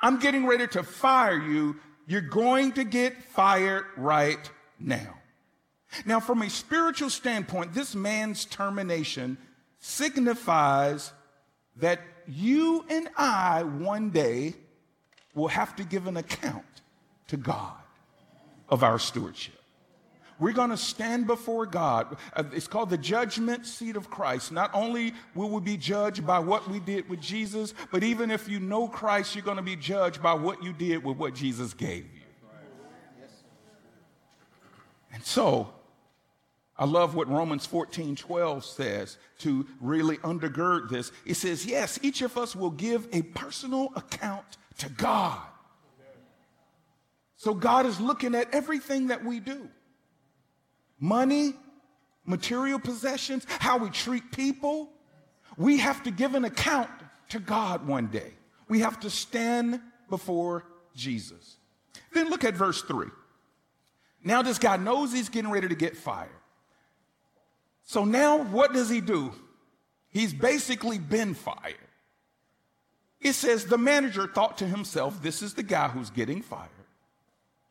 I'm 0.00 0.20
getting 0.20 0.46
ready 0.46 0.68
to 0.68 0.84
fire 0.84 1.42
you. 1.42 1.74
You're 2.06 2.20
going 2.20 2.70
to 2.74 2.84
get 2.84 3.20
fired 3.20 3.86
right 3.96 4.48
now. 4.78 5.18
Now, 6.06 6.20
from 6.20 6.40
a 6.40 6.48
spiritual 6.48 7.10
standpoint, 7.10 7.74
this 7.74 7.96
man's 7.96 8.44
termination 8.44 9.38
signifies 9.80 11.12
that 11.78 12.00
you 12.30 12.84
and 12.88 13.08
I 13.16 13.62
one 13.62 14.10
day 14.10 14.54
will 15.34 15.48
have 15.48 15.76
to 15.76 15.84
give 15.84 16.06
an 16.06 16.16
account 16.16 16.64
to 17.28 17.36
God 17.36 17.74
of 18.68 18.82
our 18.82 18.98
stewardship. 18.98 19.54
We're 20.38 20.52
going 20.52 20.70
to 20.70 20.76
stand 20.76 21.26
before 21.26 21.66
God. 21.66 22.16
Uh, 22.34 22.44
it's 22.52 22.66
called 22.66 22.88
the 22.88 22.96
judgment 22.96 23.66
seat 23.66 23.94
of 23.94 24.08
Christ. 24.08 24.52
Not 24.52 24.70
only 24.72 25.12
will 25.34 25.50
we 25.50 25.60
be 25.60 25.76
judged 25.76 26.26
by 26.26 26.38
what 26.38 26.66
we 26.68 26.80
did 26.80 27.08
with 27.10 27.20
Jesus, 27.20 27.74
but 27.92 28.02
even 28.02 28.30
if 28.30 28.48
you 28.48 28.58
know 28.58 28.88
Christ, 28.88 29.34
you're 29.34 29.44
going 29.44 29.58
to 29.58 29.62
be 29.62 29.76
judged 29.76 30.22
by 30.22 30.32
what 30.32 30.64
you 30.64 30.72
did 30.72 31.04
with 31.04 31.18
what 31.18 31.34
Jesus 31.34 31.74
gave 31.74 32.04
you. 32.04 32.20
And 35.12 35.22
so, 35.22 35.74
I 36.80 36.86
love 36.86 37.14
what 37.14 37.28
Romans 37.28 37.66
14 37.66 38.16
12 38.16 38.64
says 38.64 39.18
to 39.40 39.66
really 39.82 40.16
undergird 40.18 40.88
this. 40.88 41.12
It 41.26 41.34
says, 41.34 41.66
Yes, 41.66 41.98
each 42.02 42.22
of 42.22 42.38
us 42.38 42.56
will 42.56 42.70
give 42.70 43.06
a 43.12 43.20
personal 43.20 43.92
account 43.94 44.56
to 44.78 44.88
God. 44.88 45.38
So 47.36 47.52
God 47.52 47.84
is 47.84 48.00
looking 48.00 48.34
at 48.34 48.52
everything 48.54 49.08
that 49.08 49.22
we 49.22 49.40
do 49.40 49.68
money, 50.98 51.54
material 52.24 52.78
possessions, 52.78 53.46
how 53.58 53.76
we 53.76 53.90
treat 53.90 54.32
people. 54.32 54.90
We 55.58 55.78
have 55.78 56.02
to 56.04 56.10
give 56.10 56.34
an 56.34 56.46
account 56.46 56.90
to 57.28 57.40
God 57.40 57.86
one 57.86 58.06
day. 58.06 58.32
We 58.68 58.80
have 58.80 59.00
to 59.00 59.10
stand 59.10 59.80
before 60.08 60.64
Jesus. 60.94 61.56
Then 62.14 62.30
look 62.30 62.44
at 62.44 62.54
verse 62.54 62.80
3. 62.82 63.08
Now, 64.22 64.42
this 64.42 64.58
guy 64.58 64.76
knows 64.76 65.12
he's 65.12 65.28
getting 65.28 65.50
ready 65.50 65.68
to 65.68 65.74
get 65.74 65.96
fired. 65.96 66.30
So 67.90 68.04
now 68.04 68.36
what 68.36 68.72
does 68.72 68.88
he 68.88 69.00
do? 69.00 69.32
He's 70.10 70.32
basically 70.32 71.00
been 71.00 71.34
fired. 71.34 71.74
It 73.20 73.32
says 73.32 73.64
the 73.64 73.78
manager 73.78 74.28
thought 74.28 74.58
to 74.58 74.64
himself, 74.64 75.20
this 75.20 75.42
is 75.42 75.54
the 75.54 75.64
guy 75.64 75.88
who's 75.88 76.08
getting 76.08 76.40
fired. 76.40 76.70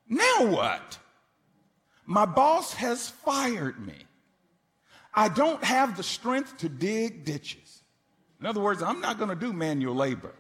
Now 0.10 0.48
what? 0.48 0.98
My 2.06 2.26
boss 2.26 2.74
has 2.74 3.08
fired 3.08 3.80
me. 3.80 3.96
I 5.13 5.30
don't 5.30 5.63
have 5.63 5.96
the 5.96 6.04
strength 6.04 6.58
to 6.58 6.67
dig 6.67 7.24
ditches. 7.24 7.82
In 8.41 8.46
other 8.46 8.60
words, 8.60 8.84
I'm 8.84 9.00
not 9.00 9.20
going 9.20 9.30
to 9.30 9.38
do 9.38 9.54
manual 9.54 9.96
labor. 9.96 10.36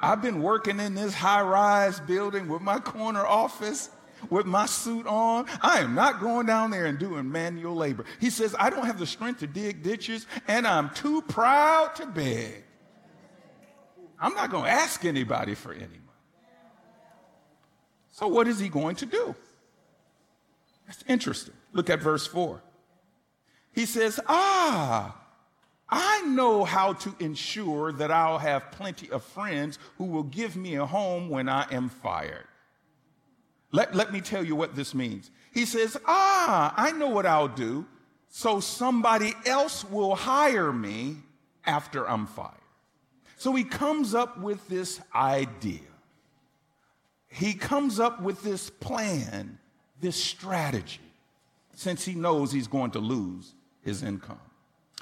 I've 0.00 0.20
been 0.20 0.42
working 0.42 0.80
in 0.80 0.96
this 0.96 1.14
high 1.14 1.42
rise 1.42 2.00
building 2.00 2.48
with 2.48 2.60
my 2.60 2.80
corner 2.80 3.24
office 3.24 3.90
with 4.30 4.46
my 4.46 4.66
suit 4.66 5.06
on. 5.06 5.46
I 5.60 5.80
am 5.80 5.94
not 5.94 6.20
going 6.20 6.46
down 6.46 6.70
there 6.70 6.86
and 6.86 6.98
doing 6.98 7.30
manual 7.30 7.74
labor. 7.74 8.04
He 8.20 8.30
says, 8.30 8.54
I 8.58 8.70
don't 8.70 8.86
have 8.86 8.98
the 8.98 9.06
strength 9.06 9.40
to 9.40 9.46
dig 9.46 9.82
ditches, 9.82 10.26
and 10.48 10.66
I'm 10.66 10.90
too 10.90 11.22
proud 11.22 11.94
to 11.96 12.06
beg. 12.06 12.64
I'm 14.18 14.34
not 14.34 14.50
going 14.50 14.64
to 14.64 14.70
ask 14.70 15.04
anybody 15.04 15.54
for 15.54 15.72
any 15.72 15.82
money. 15.82 16.00
So, 18.12 18.28
what 18.28 18.46
is 18.46 18.58
he 18.58 18.68
going 18.68 18.96
to 18.96 19.06
do? 19.06 19.34
That's 20.86 21.02
interesting. 21.08 21.54
Look 21.72 21.90
at 21.90 22.00
verse 22.00 22.26
4. 22.26 22.62
He 23.72 23.86
says, 23.86 24.20
Ah, 24.28 25.16
I 25.88 26.22
know 26.22 26.64
how 26.64 26.94
to 26.94 27.14
ensure 27.18 27.92
that 27.92 28.10
I'll 28.10 28.38
have 28.38 28.70
plenty 28.70 29.10
of 29.10 29.22
friends 29.22 29.78
who 29.98 30.04
will 30.04 30.22
give 30.22 30.56
me 30.56 30.76
a 30.76 30.86
home 30.86 31.28
when 31.28 31.48
I 31.48 31.66
am 31.70 31.88
fired. 31.88 32.46
Let, 33.74 33.92
let 33.92 34.12
me 34.12 34.20
tell 34.20 34.44
you 34.44 34.54
what 34.54 34.76
this 34.76 34.94
means. 34.94 35.32
He 35.52 35.64
says, 35.64 35.96
Ah, 36.06 36.72
I 36.76 36.92
know 36.92 37.08
what 37.08 37.26
I'll 37.26 37.48
do. 37.48 37.84
So 38.28 38.60
somebody 38.60 39.34
else 39.46 39.84
will 39.84 40.14
hire 40.14 40.72
me 40.72 41.16
after 41.66 42.08
I'm 42.08 42.26
fired. 42.26 42.54
So 43.36 43.52
he 43.52 43.64
comes 43.64 44.14
up 44.14 44.38
with 44.38 44.68
this 44.68 45.00
idea. 45.12 45.80
He 47.26 47.54
comes 47.54 47.98
up 47.98 48.22
with 48.22 48.44
this 48.44 48.70
plan, 48.70 49.58
this 50.00 50.14
strategy, 50.14 51.00
since 51.74 52.04
he 52.04 52.14
knows 52.14 52.52
he's 52.52 52.68
going 52.68 52.92
to 52.92 53.00
lose 53.00 53.54
his 53.82 54.04
income. 54.04 54.38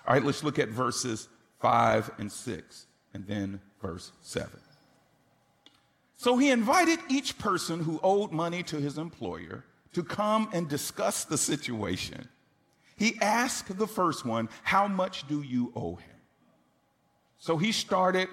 All 0.06 0.14
right, 0.14 0.24
let's 0.24 0.42
look 0.42 0.58
at 0.58 0.70
verses 0.70 1.28
5 1.60 2.10
and 2.16 2.32
6, 2.32 2.86
and 3.12 3.26
then 3.26 3.60
verse 3.82 4.12
7. 4.22 4.48
So 6.22 6.36
he 6.36 6.52
invited 6.52 7.00
each 7.08 7.36
person 7.36 7.80
who 7.80 7.98
owed 8.00 8.30
money 8.30 8.62
to 8.64 8.76
his 8.76 8.96
employer 8.96 9.64
to 9.92 10.04
come 10.04 10.48
and 10.52 10.68
discuss 10.68 11.24
the 11.24 11.36
situation. 11.36 12.28
He 12.94 13.18
asked 13.20 13.76
the 13.76 13.88
first 13.88 14.24
one, 14.24 14.48
How 14.62 14.86
much 14.86 15.26
do 15.26 15.42
you 15.42 15.72
owe 15.74 15.96
him? 15.96 16.14
So 17.38 17.56
he 17.56 17.72
started 17.72 18.28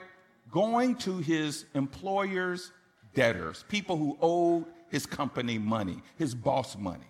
going 0.52 0.98
to 0.98 1.18
his 1.18 1.66
employer's 1.74 2.72
debtors, 3.16 3.66
people 3.70 3.98
who 3.98 4.20
owed 4.22 4.66
his 4.90 5.08
company 5.08 5.58
money, 5.58 6.04
his 6.16 6.36
boss 6.36 6.78
money. 6.78 7.10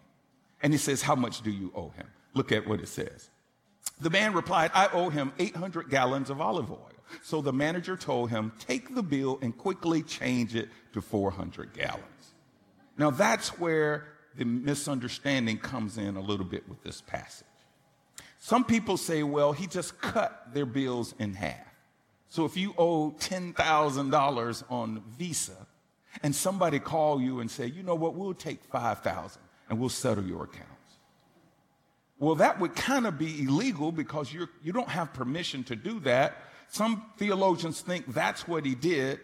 And 0.63 0.71
he 0.71 0.79
says, 0.79 1.01
How 1.01 1.15
much 1.15 1.41
do 1.41 1.51
you 1.51 1.73
owe 1.75 1.89
him? 1.89 2.07
Look 2.35 2.53
at 2.53 2.65
what 2.65 2.79
it 2.79 2.87
says. 2.87 3.29
The 3.99 4.09
man 4.09 4.31
replied, 4.31 4.71
I 4.73 4.87
owe 4.93 5.09
him 5.09 5.33
800 5.39 5.89
gallons 5.89 6.29
of 6.29 6.39
olive 6.39 6.71
oil. 6.71 6.98
So 7.23 7.41
the 7.41 7.53
manager 7.53 7.97
told 7.97 8.29
him, 8.29 8.51
take 8.59 8.95
the 8.95 9.03
bill 9.03 9.39
and 9.41 9.57
quickly 9.57 10.03
change 10.03 10.55
it 10.55 10.69
to 10.93 11.01
400 11.01 11.73
gallons. 11.73 12.03
Now 12.97 13.11
that's 13.11 13.59
where 13.59 14.07
the 14.35 14.45
misunderstanding 14.45 15.57
comes 15.57 15.97
in 15.97 16.15
a 16.15 16.21
little 16.21 16.45
bit 16.45 16.67
with 16.69 16.83
this 16.83 17.01
passage. 17.01 17.45
Some 18.39 18.63
people 18.63 18.97
say, 18.97 19.23
well, 19.23 19.51
he 19.51 19.67
just 19.67 19.99
cut 20.01 20.53
their 20.53 20.65
bills 20.65 21.13
in 21.19 21.33
half. 21.33 21.57
So 22.29 22.45
if 22.45 22.55
you 22.55 22.73
owe 22.77 23.11
$10,000 23.11 24.63
on 24.69 25.03
Visa 25.17 25.67
and 26.23 26.33
somebody 26.33 26.79
call 26.79 27.21
you 27.21 27.39
and 27.39 27.49
say, 27.49 27.65
you 27.65 27.83
know 27.83 27.95
what, 27.95 28.13
we'll 28.13 28.33
take 28.33 28.63
5,000 28.63 29.41
and 29.69 29.79
we'll 29.79 29.89
settle 29.89 30.23
your 30.23 30.43
accounts. 30.43 30.69
Well, 32.19 32.35
that 32.35 32.59
would 32.59 32.75
kind 32.75 33.07
of 33.07 33.17
be 33.17 33.43
illegal 33.43 33.91
because 33.91 34.33
you're, 34.33 34.49
you 34.63 34.73
don't 34.73 34.89
have 34.89 35.13
permission 35.13 35.63
to 35.65 35.75
do 35.75 35.99
that 36.01 36.37
some 36.69 37.03
theologians 37.17 37.81
think 37.81 38.13
that's 38.13 38.47
what 38.47 38.65
he 38.65 38.75
did, 38.75 39.19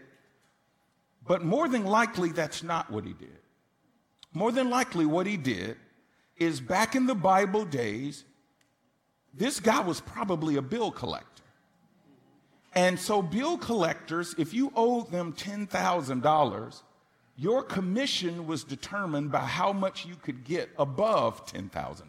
but 1.27 1.43
more 1.43 1.67
than 1.67 1.86
likely, 1.86 2.31
that's 2.31 2.63
not 2.63 2.91
what 2.91 3.05
he 3.05 3.13
did. 3.13 3.39
More 4.34 4.51
than 4.51 4.69
likely, 4.69 5.05
what 5.05 5.27
he 5.27 5.38
did 5.38 5.77
is 6.38 6.60
back 6.60 6.95
in 6.95 7.05
the 7.05 7.15
Bible 7.15 7.65
days, 7.65 8.25
this 9.34 9.60
guy 9.60 9.79
was 9.79 10.01
probably 10.01 10.58
a 10.58 10.62
bill 10.62 10.91
collector. 10.91 11.43
And 12.73 12.99
so, 12.99 13.21
bill 13.21 13.58
collectors, 13.58 14.36
if 14.38 14.53
you 14.53 14.71
owed 14.75 15.12
them 15.12 15.34
$10,000, 15.34 16.84
your 17.38 17.63
commission 17.63 18.47
was 18.47 18.63
determined 18.63 19.31
by 19.31 19.39
how 19.39 19.71
much 19.71 20.05
you 20.05 20.15
could 20.15 20.43
get 20.43 20.69
above 20.77 21.45
$10,000. 21.45 22.01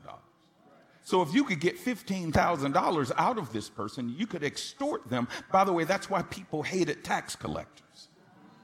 So 1.06 1.22
if 1.22 1.32
you 1.32 1.44
could 1.44 1.60
get 1.60 1.78
$15,000 1.78 3.12
out 3.16 3.38
of 3.38 3.52
this 3.52 3.68
person, 3.68 4.12
you 4.18 4.26
could 4.26 4.42
extort 4.42 5.08
them. 5.08 5.28
By 5.52 5.62
the 5.62 5.72
way, 5.72 5.84
that's 5.84 6.10
why 6.10 6.22
people 6.22 6.64
hated 6.64 7.04
tax 7.04 7.36
collectors. 7.36 8.08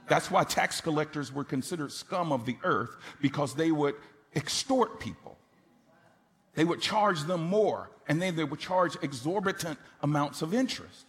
That's 0.08 0.28
why 0.28 0.42
tax 0.42 0.80
collectors 0.80 1.32
were 1.32 1.44
considered 1.44 1.92
scum 1.92 2.32
of 2.32 2.44
the 2.44 2.56
earth 2.64 2.96
because 3.20 3.54
they 3.54 3.70
would 3.70 3.94
extort 4.34 4.98
people. 4.98 5.38
They 6.56 6.64
would 6.64 6.80
charge 6.80 7.22
them 7.22 7.44
more 7.44 7.92
and 8.08 8.20
then 8.20 8.34
they 8.34 8.42
would 8.42 8.58
charge 8.58 8.96
exorbitant 9.02 9.78
amounts 10.02 10.42
of 10.42 10.52
interest. 10.52 11.06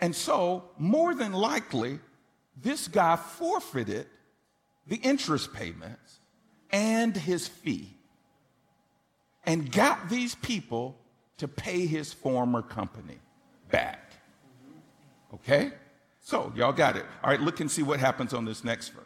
And 0.00 0.16
so, 0.16 0.70
more 0.78 1.14
than 1.14 1.34
likely, 1.34 1.98
this 2.56 2.88
guy 2.88 3.16
forfeited 3.16 4.06
the 4.86 4.96
interest 4.96 5.52
payments, 5.52 6.20
and 6.70 7.14
his 7.14 7.46
fee, 7.46 7.97
and 9.48 9.72
got 9.72 10.10
these 10.10 10.34
people 10.34 10.94
to 11.38 11.48
pay 11.48 11.86
his 11.86 12.12
former 12.12 12.60
company 12.60 13.18
back. 13.70 14.12
Okay? 15.32 15.72
So, 16.20 16.52
y'all 16.54 16.72
got 16.72 16.96
it. 16.96 17.06
All 17.24 17.30
right, 17.30 17.40
look 17.40 17.60
and 17.60 17.70
see 17.70 17.82
what 17.82 17.98
happens 17.98 18.34
on 18.34 18.44
this 18.44 18.62
next 18.62 18.90
verse. 18.90 19.04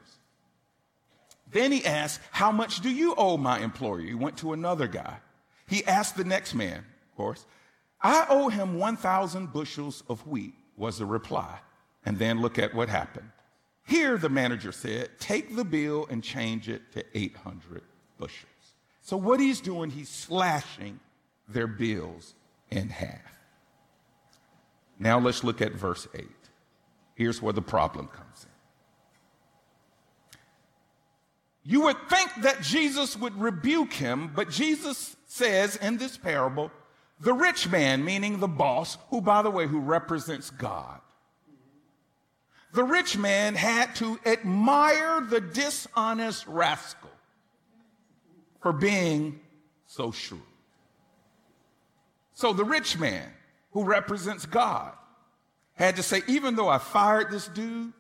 Then 1.53 1.71
he 1.71 1.87
asked, 1.87 2.21
How 2.33 2.51
much 2.51 2.81
do 2.81 2.91
you 2.91 3.15
owe 3.17 3.37
my 3.37 3.61
employer? 3.61 4.01
He 4.01 4.15
went 4.15 4.37
to 4.39 4.53
another 4.53 4.89
guy. 4.89 5.19
He 5.69 5.85
asked 5.85 6.17
the 6.17 6.25
next 6.25 6.55
man, 6.55 6.79
of 6.79 7.17
course, 7.17 7.47
I 8.01 8.27
owe 8.29 8.49
him 8.49 8.79
1,000 8.79 9.53
bushels 9.53 10.03
of 10.09 10.27
wheat, 10.27 10.55
was 10.77 10.99
the 10.99 11.07
reply. 11.07 11.61
And 12.05 12.19
then 12.19 12.41
look 12.41 12.59
at 12.59 12.75
what 12.75 12.89
happened. 12.89 13.31
Here, 13.87 14.19
the 14.19 14.29
manager 14.29 14.73
said, 14.73 15.11
Take 15.21 15.55
the 15.55 15.65
bill 15.65 16.09
and 16.11 16.25
change 16.25 16.69
it 16.69 16.83
to 16.95 17.05
800 17.15 17.83
bushels. 18.19 18.52
So, 19.03 19.17
what 19.17 19.41
he's 19.41 19.61
doing, 19.61 19.91
he's 19.91 20.09
slashing 20.09 21.01
their 21.49 21.67
bills 21.67 22.35
in 22.71 22.89
half. 22.89 23.19
Now, 24.99 25.19
let's 25.19 25.43
look 25.43 25.61
at 25.61 25.73
verse 25.73 26.07
8. 26.15 26.25
Here's 27.17 27.43
where 27.43 27.53
the 27.53 27.63
problem 27.63 28.07
comes 28.07 28.45
in. 28.45 28.49
You 31.65 31.83
would 31.83 32.09
think 32.09 32.31
that 32.43 32.63
Jesus 32.63 33.17
would 33.17 33.39
rebuke 33.41 33.93
him, 33.93 34.31
but 34.35 34.51
Jesus 34.51 35.17
says 35.27 35.77
in 35.77 35.99
this 35.99 36.17
parable, 36.17 36.71
the 37.21 37.33
rich 37.33 37.69
man, 37.69 38.05
meaning 38.05 38.39
the 38.39 38.49
boss, 38.49 38.99
who, 39.11 39.21
by 39.21 39.43
the 39.43 39.51
way, 39.51 39.67
who 39.67 39.81
represents 39.81 40.51
God, 40.51 41.01
the 42.73 42.85
rich 42.85 43.17
man 43.17 43.55
had 43.55 43.95
to 43.97 44.19
admire 44.25 45.21
the 45.21 45.41
dishonest 45.41 46.47
rascal 46.47 47.12
for 48.63 48.73
being 48.73 49.41
so 49.87 50.11
shrewd. 50.13 50.41
So 52.35 52.53
the 52.53 52.65
rich 52.65 52.99
man, 52.99 53.29
who 53.73 53.85
represents 53.85 54.47
God, 54.47 54.93
had 55.75 55.97
to 55.97 56.03
say, 56.03 56.23
even 56.29 56.57
though 56.57 56.69
I 56.69 56.79
fired 56.79 57.31
this 57.31 57.49
dude, 57.49 57.93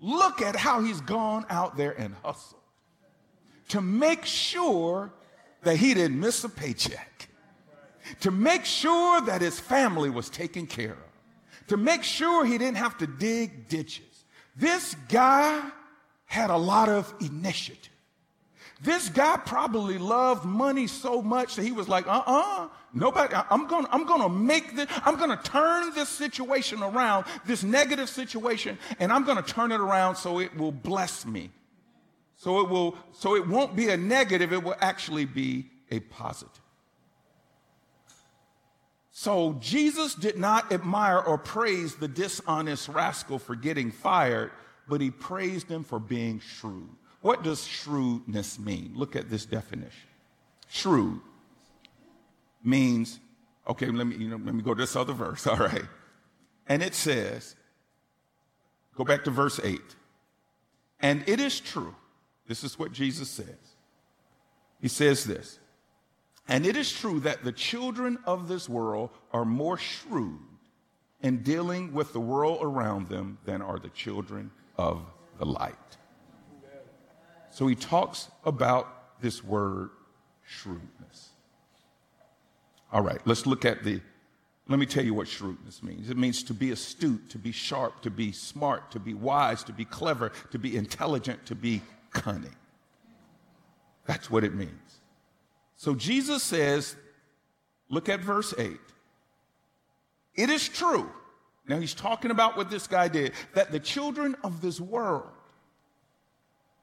look 0.00 0.42
at 0.42 0.56
how 0.56 0.82
he's 0.82 1.00
gone 1.00 1.46
out 1.48 1.76
there 1.76 1.92
and 1.92 2.14
hustled 2.22 2.60
to 3.68 3.80
make 3.80 4.24
sure 4.24 5.12
that 5.62 5.76
he 5.76 5.94
didn't 5.94 6.20
miss 6.20 6.44
a 6.44 6.48
paycheck, 6.48 7.28
to 8.20 8.30
make 8.30 8.64
sure 8.64 9.20
that 9.22 9.40
his 9.40 9.58
family 9.58 10.10
was 10.10 10.30
taken 10.30 10.66
care 10.66 10.92
of, 10.92 11.66
to 11.68 11.76
make 11.76 12.04
sure 12.04 12.44
he 12.44 12.58
didn't 12.58 12.76
have 12.76 12.96
to 12.98 13.06
dig 13.06 13.68
ditches. 13.68 14.24
This 14.54 14.94
guy 15.08 15.60
had 16.26 16.50
a 16.50 16.56
lot 16.56 16.88
of 16.88 17.12
initiative. 17.20 17.92
This 18.82 19.08
guy 19.08 19.38
probably 19.38 19.96
loved 19.96 20.44
money 20.44 20.86
so 20.86 21.22
much 21.22 21.56
that 21.56 21.62
he 21.62 21.72
was 21.72 21.88
like, 21.88 22.06
uh-uh, 22.06 22.68
nobody, 22.92 23.34
I'm 23.50 23.66
gonna, 23.66 23.88
I'm 23.90 24.04
gonna 24.04 24.28
make 24.28 24.76
this, 24.76 24.86
I'm 25.02 25.16
gonna 25.16 25.40
turn 25.42 25.94
this 25.94 26.10
situation 26.10 26.82
around, 26.82 27.24
this 27.46 27.62
negative 27.62 28.10
situation, 28.10 28.78
and 28.98 29.10
I'm 29.10 29.24
gonna 29.24 29.40
turn 29.42 29.72
it 29.72 29.80
around 29.80 30.16
so 30.16 30.40
it 30.40 30.54
will 30.58 30.72
bless 30.72 31.24
me. 31.24 31.50
So 32.36 32.60
it 32.60 32.68
will, 32.68 32.96
so 33.12 33.34
it 33.34 33.48
won't 33.48 33.76
be 33.76 33.88
a 33.88 33.96
negative, 33.96 34.52
it 34.52 34.62
will 34.62 34.76
actually 34.78 35.24
be 35.24 35.70
a 35.90 36.00
positive. 36.00 36.60
So 39.10 39.56
Jesus 39.58 40.14
did 40.14 40.36
not 40.36 40.70
admire 40.70 41.18
or 41.18 41.38
praise 41.38 41.94
the 41.94 42.08
dishonest 42.08 42.90
rascal 42.90 43.38
for 43.38 43.54
getting 43.54 43.90
fired, 43.90 44.50
but 44.86 45.00
he 45.00 45.10
praised 45.10 45.70
him 45.70 45.82
for 45.82 45.98
being 45.98 46.40
shrewd. 46.40 46.90
What 47.26 47.42
does 47.42 47.66
shrewdness 47.66 48.56
mean? 48.56 48.92
Look 48.94 49.16
at 49.16 49.28
this 49.28 49.46
definition. 49.46 50.08
Shrewd 50.68 51.20
means, 52.62 53.18
okay, 53.66 53.86
let 53.86 54.06
me, 54.06 54.14
you 54.14 54.28
know, 54.28 54.36
let 54.36 54.54
me 54.54 54.62
go 54.62 54.74
to 54.74 54.80
this 54.80 54.94
other 54.94 55.12
verse, 55.12 55.44
all 55.48 55.56
right. 55.56 55.82
And 56.68 56.84
it 56.84 56.94
says, 56.94 57.56
go 58.94 59.02
back 59.02 59.24
to 59.24 59.32
verse 59.32 59.58
8. 59.58 59.80
And 61.00 61.24
it 61.26 61.40
is 61.40 61.58
true 61.58 61.96
this 62.46 62.62
is 62.62 62.78
what 62.78 62.92
Jesus 62.92 63.28
says. 63.28 63.74
He 64.80 64.86
says 64.86 65.24
this, 65.24 65.58
and 66.46 66.64
it 66.64 66.76
is 66.76 66.92
true 66.92 67.18
that 67.20 67.42
the 67.42 67.50
children 67.50 68.18
of 68.24 68.46
this 68.46 68.68
world 68.68 69.10
are 69.32 69.44
more 69.44 69.78
shrewd 69.78 70.38
in 71.22 71.42
dealing 71.42 71.92
with 71.92 72.12
the 72.12 72.20
world 72.20 72.60
around 72.62 73.08
them 73.08 73.38
than 73.46 73.62
are 73.62 73.80
the 73.80 73.88
children 73.88 74.52
of 74.78 75.02
the 75.40 75.44
light. 75.44 75.74
So 77.56 77.66
he 77.66 77.74
talks 77.74 78.28
about 78.44 79.22
this 79.22 79.42
word 79.42 79.88
shrewdness. 80.44 81.30
All 82.92 83.00
right, 83.00 83.18
let's 83.24 83.46
look 83.46 83.64
at 83.64 83.82
the. 83.82 84.02
Let 84.68 84.78
me 84.78 84.84
tell 84.84 85.02
you 85.02 85.14
what 85.14 85.26
shrewdness 85.26 85.82
means. 85.82 86.10
It 86.10 86.18
means 86.18 86.42
to 86.42 86.52
be 86.52 86.70
astute, 86.70 87.30
to 87.30 87.38
be 87.38 87.52
sharp, 87.52 88.02
to 88.02 88.10
be 88.10 88.30
smart, 88.30 88.90
to 88.90 89.00
be 89.00 89.14
wise, 89.14 89.64
to 89.64 89.72
be 89.72 89.86
clever, 89.86 90.32
to 90.50 90.58
be 90.58 90.76
intelligent, 90.76 91.46
to 91.46 91.54
be 91.54 91.80
cunning. 92.10 92.54
That's 94.04 94.30
what 94.30 94.44
it 94.44 94.52
means. 94.52 95.00
So 95.78 95.94
Jesus 95.94 96.42
says, 96.42 96.94
look 97.88 98.10
at 98.10 98.20
verse 98.20 98.52
8. 98.58 98.76
It 100.34 100.50
is 100.50 100.68
true. 100.68 101.10
Now 101.66 101.78
he's 101.78 101.94
talking 101.94 102.30
about 102.30 102.58
what 102.58 102.68
this 102.68 102.86
guy 102.86 103.08
did, 103.08 103.32
that 103.54 103.72
the 103.72 103.80
children 103.80 104.36
of 104.44 104.60
this 104.60 104.78
world 104.78 105.30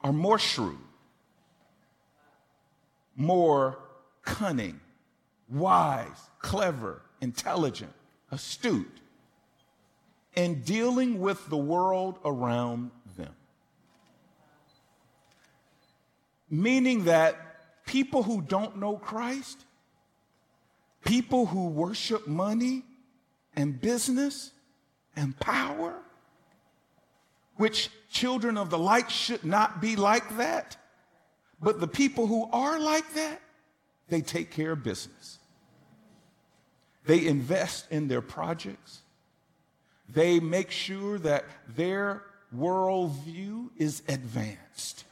are 0.03 0.13
more 0.13 0.37
shrewd, 0.37 0.77
more 3.15 3.79
cunning, 4.23 4.79
wise, 5.49 6.29
clever, 6.39 7.01
intelligent, 7.21 7.93
astute 8.31 8.99
in 10.35 10.61
dealing 10.61 11.19
with 11.19 11.47
the 11.49 11.57
world 11.57 12.17
around 12.25 12.91
them. 13.17 13.33
meaning 16.53 17.05
that 17.05 17.83
people 17.87 18.21
who 18.21 18.39
don't 18.39 18.77
know 18.77 18.95
Christ, 18.95 19.65
people 21.03 21.47
who 21.47 21.67
worship 21.67 22.27
money 22.27 22.83
and 23.55 23.81
business 23.81 24.51
and 25.15 25.37
power, 25.39 25.95
which 27.63 27.89
children 28.09 28.57
of 28.57 28.69
the 28.69 28.77
light 28.77 29.09
should 29.09 29.45
not 29.45 29.79
be 29.79 29.95
like 29.95 30.35
that, 30.35 30.75
but 31.61 31.79
the 31.79 31.87
people 31.87 32.27
who 32.27 32.45
are 32.51 32.77
like 32.77 33.13
that, 33.13 33.39
they 34.09 34.19
take 34.19 34.51
care 34.51 34.73
of 34.73 34.83
business. 34.83 35.39
They 37.05 37.25
invest 37.25 37.89
in 37.89 38.09
their 38.09 38.19
projects. 38.19 38.99
They 40.09 40.41
make 40.41 40.71
sure 40.71 41.17
that 41.19 41.45
their 41.73 42.23
worldview 42.53 43.69
is 43.77 44.03
advanced 44.09 45.05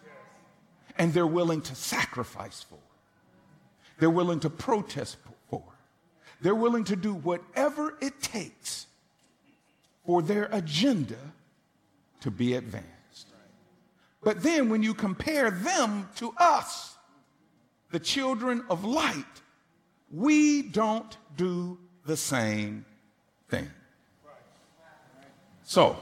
and 0.98 1.14
they're 1.14 1.26
willing 1.26 1.62
to 1.62 1.74
sacrifice 1.74 2.64
for. 2.64 2.84
They're 3.98 4.10
willing 4.10 4.42
to 4.42 4.50
protest 4.50 5.16
for. 5.50 5.64
They're 6.42 6.54
willing 6.54 6.84
to 6.84 6.98
do 6.98 7.14
whatever 7.14 7.96
it 8.02 8.22
takes 8.22 8.88
for 10.06 10.22
their 10.22 10.50
agenda 10.52 11.16
to 12.21 12.31
be 12.31 12.55
advanced. 12.55 13.27
But 14.23 14.43
then 14.43 14.69
when 14.69 14.84
you 14.84 14.93
compare 14.93 15.51
them 15.51 16.10
to 16.17 16.34
us, 16.38 16.95
the 17.91 17.99
children 17.99 18.63
of 18.69 18.86
light, 18.86 19.25
we 20.12 20.62
don't 20.62 21.17
do 21.36 21.77
the 22.05 22.17
same 22.17 22.86
thing. 23.49 23.69
So, 25.63 25.97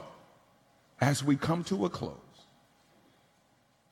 as 1.00 1.24
we 1.24 1.36
come 1.36 1.64
to 1.64 1.84
a 1.86 1.90
close, 1.90 2.16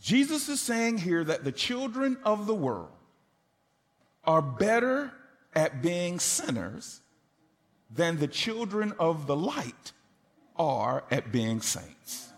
Jesus 0.01 0.49
is 0.49 0.61
saying 0.61 0.99
here 0.99 1.25
that 1.25 1.45
the 1.45 1.53
children 1.53 2.19
of 2.25 2.47
the 2.47 2.55
world 2.55 2.91
are 4.25 4.43
better 4.43 5.13
at 5.55 5.83
being 5.83 6.19
sinners 6.19 7.01
than 7.91 8.19
the 8.19 8.29
children 8.29 8.93
of 8.99 9.27
the 9.27 9.37
light 9.37 9.93
are 10.59 11.05
at 11.11 11.31
being 11.33 11.61
saints. 11.61 12.33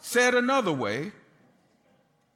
Said 0.00 0.34
another 0.34 0.72
way, 0.72 1.12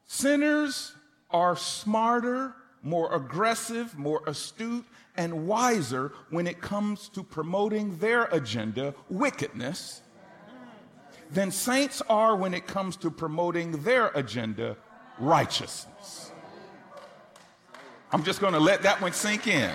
sinners 0.07 0.93
are 1.31 1.57
smarter, 1.57 2.55
more 2.83 3.15
aggressive, 3.15 3.97
more 3.97 4.23
astute, 4.27 4.85
and 5.17 5.47
wiser 5.47 6.13
when 6.31 6.47
it 6.47 6.61
comes 6.61 7.09
to 7.11 7.23
promoting 7.23 7.99
their 7.99 8.25
agenda, 8.25 8.95
wickedness 9.11 10.03
than 11.31 11.51
saints 11.51 12.01
are 12.09 12.37
when 12.37 12.55
it 12.55 12.67
comes 12.67 12.97
to 12.97 13.11
promoting 13.11 13.73
their 13.83 14.09
agenda, 14.15 14.77
righteousness. 15.19 16.33
I'm 18.11 18.25
just 18.25 18.41
going 18.41 18.55
to 18.55 18.61
let 18.61 18.83
that 18.83 19.01
one 19.03 19.13
sink 19.13 19.47
in. 19.47 19.71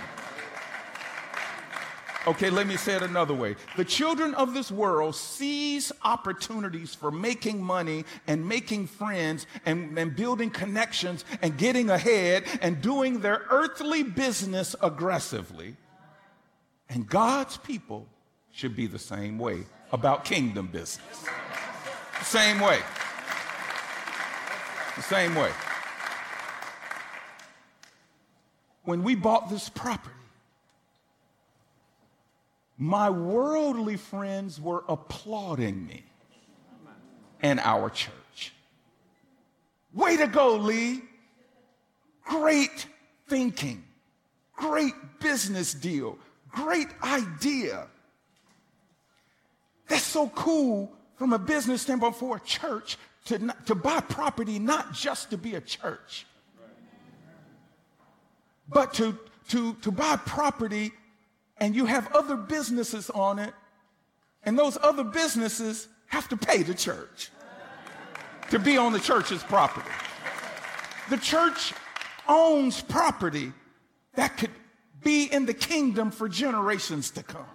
Okay, 2.26 2.48
let 2.48 2.66
me 2.66 2.78
say 2.78 2.94
it 2.94 3.02
another 3.02 3.34
way. 3.34 3.54
The 3.76 3.84
children 3.84 4.34
of 4.34 4.54
this 4.54 4.70
world 4.70 5.14
seize 5.14 5.92
opportunities 6.02 6.94
for 6.94 7.10
making 7.10 7.62
money 7.62 8.06
and 8.26 8.48
making 8.48 8.86
friends 8.86 9.46
and, 9.66 9.98
and 9.98 10.16
building 10.16 10.48
connections 10.48 11.26
and 11.42 11.58
getting 11.58 11.90
ahead 11.90 12.44
and 12.62 12.80
doing 12.80 13.20
their 13.20 13.42
earthly 13.50 14.02
business 14.02 14.74
aggressively. 14.82 15.76
And 16.88 17.06
God's 17.06 17.58
people 17.58 18.06
should 18.52 18.74
be 18.74 18.86
the 18.86 18.98
same 18.98 19.38
way 19.38 19.66
about 19.92 20.24
kingdom 20.24 20.68
business. 20.68 21.26
Same 22.22 22.58
way. 22.58 22.78
The 24.96 25.02
same 25.02 25.34
way. 25.34 25.50
When 28.84 29.02
we 29.02 29.14
bought 29.14 29.50
this 29.50 29.68
property, 29.68 30.14
my 32.76 33.08
worldly 33.10 33.96
friends 33.96 34.60
were 34.60 34.84
applauding 34.88 35.86
me 35.86 36.04
and 37.40 37.60
our 37.60 37.90
church. 37.90 38.52
Way 39.92 40.16
to 40.16 40.26
go, 40.26 40.56
Lee. 40.56 41.02
Great 42.24 42.86
thinking. 43.28 43.84
Great 44.56 44.94
business 45.20 45.72
deal. 45.74 46.18
Great 46.50 46.88
idea. 47.02 47.86
That's 49.88 50.02
so 50.02 50.28
cool 50.28 50.90
from 51.16 51.32
a 51.32 51.38
business 51.38 51.82
standpoint 51.82 52.16
for 52.16 52.36
a 52.36 52.40
church 52.40 52.96
to, 53.26 53.54
to 53.66 53.74
buy 53.74 54.00
property, 54.00 54.58
not 54.58 54.92
just 54.92 55.30
to 55.30 55.38
be 55.38 55.54
a 55.54 55.60
church, 55.60 56.26
but 58.68 58.94
to, 58.94 59.18
to, 59.48 59.74
to 59.74 59.90
buy 59.90 60.16
property 60.16 60.92
and 61.58 61.74
you 61.74 61.86
have 61.86 62.12
other 62.14 62.36
businesses 62.36 63.10
on 63.10 63.38
it, 63.38 63.54
and 64.42 64.58
those 64.58 64.76
other 64.82 65.04
businesses 65.04 65.88
have 66.06 66.28
to 66.28 66.36
pay 66.36 66.62
the 66.62 66.74
church 66.74 67.30
to 68.50 68.58
be 68.58 68.76
on 68.76 68.92
the 68.92 68.98
church's 68.98 69.42
property. 69.42 69.90
The 71.10 71.16
church 71.16 71.72
owns 72.28 72.80
property 72.80 73.52
that 74.14 74.36
could 74.36 74.50
be 75.02 75.24
in 75.24 75.46
the 75.46 75.54
kingdom 75.54 76.10
for 76.10 76.28
generations 76.28 77.10
to 77.12 77.22
come. 77.22 77.46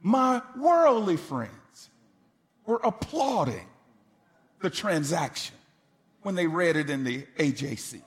My 0.00 0.42
worldly 0.56 1.16
friends 1.16 1.90
were 2.66 2.80
applauding 2.82 3.66
the 4.60 4.70
transaction 4.70 5.54
when 6.22 6.34
they 6.34 6.46
read 6.46 6.76
it 6.76 6.90
in 6.90 7.04
the 7.04 7.22
AJC. 7.38 8.02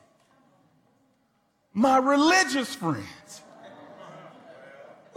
My 1.73 1.97
religious 1.97 2.75
friends 2.75 3.41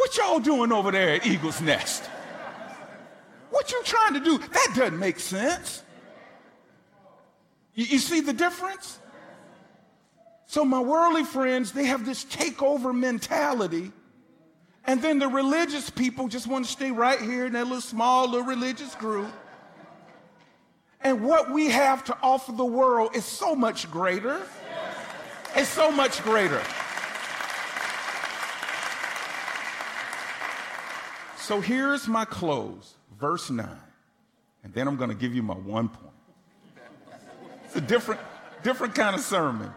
what 0.05 0.19
y'all 0.19 0.39
doing 0.39 0.71
over 0.71 0.91
there 0.91 1.15
at 1.15 1.27
Eagle's 1.27 1.63
Nest? 1.63 2.05
What 3.49 3.73
you 3.73 3.83
trying 3.85 4.13
to 4.13 4.21
do? 4.21 4.37
That 4.37 4.73
doesn't 4.77 4.99
make 4.99 5.19
sense. 5.19 5.83
You, 7.75 7.87
you 7.87 7.99
see 7.99 8.21
the 8.21 8.35
difference? 8.35 8.99
So 10.45 10.63
my 10.63 10.81
worldly 10.81 11.25
friends, 11.25 11.73
they 11.73 11.87
have 11.87 12.05
this 12.05 12.23
takeover 12.23 12.95
mentality. 12.95 13.93
And 14.85 15.01
then 15.01 15.19
the 15.19 15.29
religious 15.29 15.89
people 15.89 16.29
just 16.29 16.47
want 16.47 16.67
to 16.67 16.71
stay 16.71 16.91
right 16.91 17.19
here 17.19 17.47
in 17.47 17.55
that 17.55 17.65
little 17.65 17.81
small 17.81 18.29
little 18.29 18.47
religious 18.47 18.95
group. 18.97 19.33
And 21.01 21.25
what 21.25 21.51
we 21.51 21.71
have 21.71 22.05
to 22.05 22.19
offer 22.23 22.53
the 22.53 22.63
world 22.63 23.17
is 23.17 23.25
so 23.25 23.55
much 23.57 23.91
greater. 23.91 24.43
It's 25.57 25.71
so 25.71 25.91
much 25.91 26.23
greater. 26.23 26.63
So 31.45 31.61
here's 31.61 32.09
my 32.09 32.25
close, 32.25 32.95
verse 33.21 33.51
9. 33.51 33.69
And 34.63 34.73
then 34.73 34.89
I'm 34.89 34.97
going 34.97 35.11
to 35.11 35.15
give 35.15 35.35
you 35.35 35.43
my 35.43 35.53
one 35.53 35.91
point. 35.91 36.15
It's 37.67 37.77
a 37.77 37.83
different, 37.83 38.23
different 38.63 38.95
kind 38.95 39.15
of 39.15 39.21
sermon. 39.21 39.71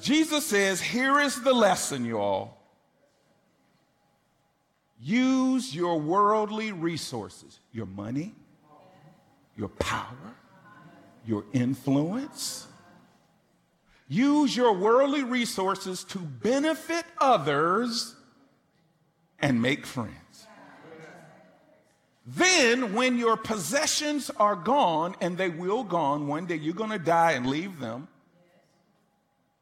Jesus 0.00 0.46
says, 0.46 0.80
Here 0.80 1.20
is 1.20 1.42
the 1.42 1.52
lesson, 1.52 2.06
y'all. 2.06 2.56
Use 4.98 5.74
your 5.74 6.00
worldly 6.00 6.72
resources, 6.72 7.60
your 7.72 7.84
money, 7.84 8.34
your 9.54 9.68
power, 9.68 10.34
your 11.26 11.44
influence. 11.52 12.68
Use 14.08 14.56
your 14.56 14.72
worldly 14.72 15.24
resources 15.24 16.04
to 16.04 16.18
benefit 16.18 17.04
others 17.20 18.14
and 19.38 19.60
make 19.60 19.84
friends. 19.84 20.25
Then, 22.26 22.94
when 22.94 23.18
your 23.18 23.36
possessions 23.36 24.30
are 24.36 24.56
gone, 24.56 25.14
and 25.20 25.38
they 25.38 25.48
will 25.48 25.84
gone, 25.84 26.26
one 26.26 26.46
day 26.46 26.56
you're 26.56 26.74
going 26.74 26.90
to 26.90 26.98
die 26.98 27.32
and 27.32 27.46
leave 27.46 27.78
them, 27.78 28.08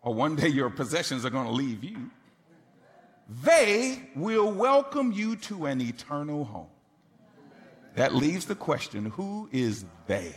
or 0.00 0.14
one 0.14 0.34
day 0.36 0.48
your 0.48 0.70
possessions 0.70 1.26
are 1.26 1.30
going 1.30 1.46
to 1.46 1.52
leave 1.52 1.84
you, 1.84 2.10
they 3.42 4.08
will 4.16 4.50
welcome 4.50 5.12
you 5.12 5.36
to 5.36 5.66
an 5.66 5.80
eternal 5.80 6.44
home. 6.44 6.68
That 7.96 8.14
leaves 8.14 8.46
the 8.46 8.54
question 8.54 9.06
who 9.06 9.48
is 9.52 9.84
they? 10.06 10.34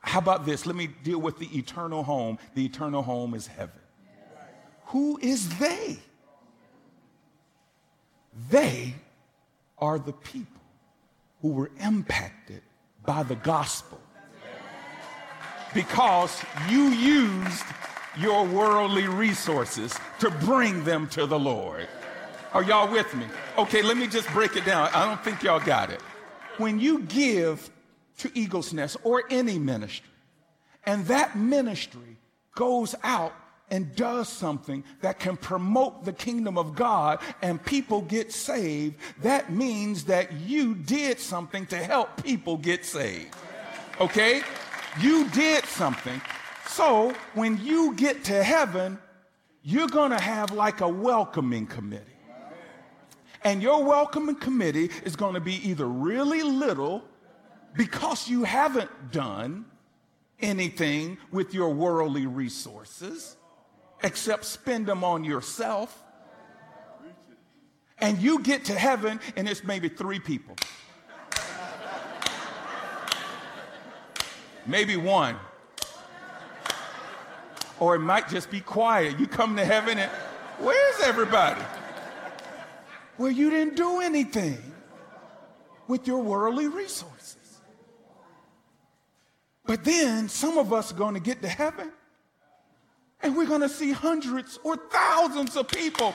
How 0.00 0.20
about 0.20 0.46
this? 0.46 0.66
Let 0.66 0.76
me 0.76 0.86
deal 0.86 1.18
with 1.18 1.38
the 1.38 1.48
eternal 1.58 2.04
home. 2.04 2.38
The 2.54 2.64
eternal 2.64 3.02
home 3.02 3.34
is 3.34 3.48
heaven. 3.48 3.80
Who 4.86 5.18
is 5.20 5.58
they? 5.58 5.98
They 8.50 8.94
are 9.86 10.00
the 10.00 10.12
people 10.12 10.60
who 11.40 11.50
were 11.50 11.70
impacted 11.78 12.60
by 13.04 13.22
the 13.22 13.36
gospel 13.36 14.00
because 15.72 16.42
you 16.68 16.88
used 16.88 17.64
your 18.18 18.44
worldly 18.46 19.06
resources 19.06 19.94
to 20.18 20.28
bring 20.30 20.82
them 20.82 21.06
to 21.06 21.24
the 21.24 21.38
Lord. 21.38 21.86
Are 22.52 22.64
y'all 22.64 22.90
with 22.90 23.14
me? 23.14 23.26
Okay, 23.56 23.80
let 23.80 23.96
me 23.96 24.08
just 24.08 24.28
break 24.30 24.56
it 24.56 24.64
down. 24.64 24.88
I 24.92 25.04
don't 25.06 25.22
think 25.22 25.44
y'all 25.44 25.60
got 25.60 25.90
it. 25.90 26.00
When 26.56 26.80
you 26.80 27.02
give 27.02 27.70
to 28.18 28.30
Eagle's 28.34 28.72
Nest 28.72 28.96
or 29.04 29.22
any 29.30 29.56
ministry, 29.56 30.10
and 30.84 31.06
that 31.06 31.36
ministry 31.36 32.16
goes 32.56 32.96
out 33.04 33.34
and 33.70 33.94
does 33.96 34.28
something 34.28 34.84
that 35.00 35.18
can 35.18 35.36
promote 35.36 36.04
the 36.04 36.12
kingdom 36.12 36.56
of 36.56 36.74
God 36.74 37.18
and 37.42 37.62
people 37.64 38.02
get 38.02 38.32
saved, 38.32 38.96
that 39.22 39.52
means 39.52 40.04
that 40.04 40.32
you 40.32 40.74
did 40.74 41.18
something 41.18 41.66
to 41.66 41.76
help 41.76 42.22
people 42.22 42.56
get 42.56 42.84
saved. 42.84 43.34
Okay? 44.00 44.42
You 45.00 45.28
did 45.30 45.64
something. 45.64 46.20
So 46.68 47.14
when 47.34 47.62
you 47.64 47.94
get 47.94 48.24
to 48.24 48.42
heaven, 48.42 48.98
you're 49.62 49.88
going 49.88 50.10
to 50.10 50.20
have 50.20 50.52
like 50.52 50.80
a 50.80 50.88
welcoming 50.88 51.66
committee. 51.66 52.04
And 53.42 53.62
your 53.62 53.84
welcoming 53.84 54.36
committee 54.36 54.90
is 55.04 55.16
going 55.16 55.34
to 55.34 55.40
be 55.40 55.68
either 55.68 55.86
really 55.86 56.42
little 56.42 57.04
because 57.74 58.28
you 58.28 58.44
haven't 58.44 59.12
done 59.12 59.66
anything 60.40 61.18
with 61.30 61.54
your 61.54 61.70
worldly 61.70 62.26
resources 62.26 63.36
except 64.02 64.44
spend 64.44 64.86
them 64.86 65.04
on 65.04 65.24
yourself. 65.24 66.02
And 67.98 68.18
you 68.18 68.42
get 68.42 68.66
to 68.66 68.74
heaven 68.74 69.20
and 69.36 69.48
it's 69.48 69.64
maybe 69.64 69.88
three 69.88 70.20
people. 70.20 70.56
Maybe 74.66 74.96
one. 74.96 75.36
Or 77.78 77.94
it 77.94 78.00
might 78.00 78.28
just 78.28 78.50
be 78.50 78.60
quiet. 78.60 79.18
You 79.18 79.26
come 79.26 79.56
to 79.56 79.64
heaven 79.64 79.98
and 79.98 80.10
where's 80.58 81.00
everybody? 81.02 81.62
Well, 83.18 83.30
you 83.30 83.48
didn't 83.48 83.76
do 83.76 84.00
anything 84.00 84.58
with 85.86 86.06
your 86.06 86.22
worldly 86.22 86.68
resources. 86.68 87.36
But 89.64 89.84
then 89.84 90.28
some 90.28 90.58
of 90.58 90.72
us 90.72 90.92
are 90.92 90.96
going 90.96 91.14
to 91.14 91.20
get 91.20 91.42
to 91.42 91.48
heaven 91.48 91.92
and 93.22 93.36
we're 93.36 93.46
going 93.46 93.62
to 93.62 93.68
see 93.68 93.92
hundreds 93.92 94.58
or 94.62 94.76
thousands 94.76 95.56
of 95.56 95.68
people 95.68 96.14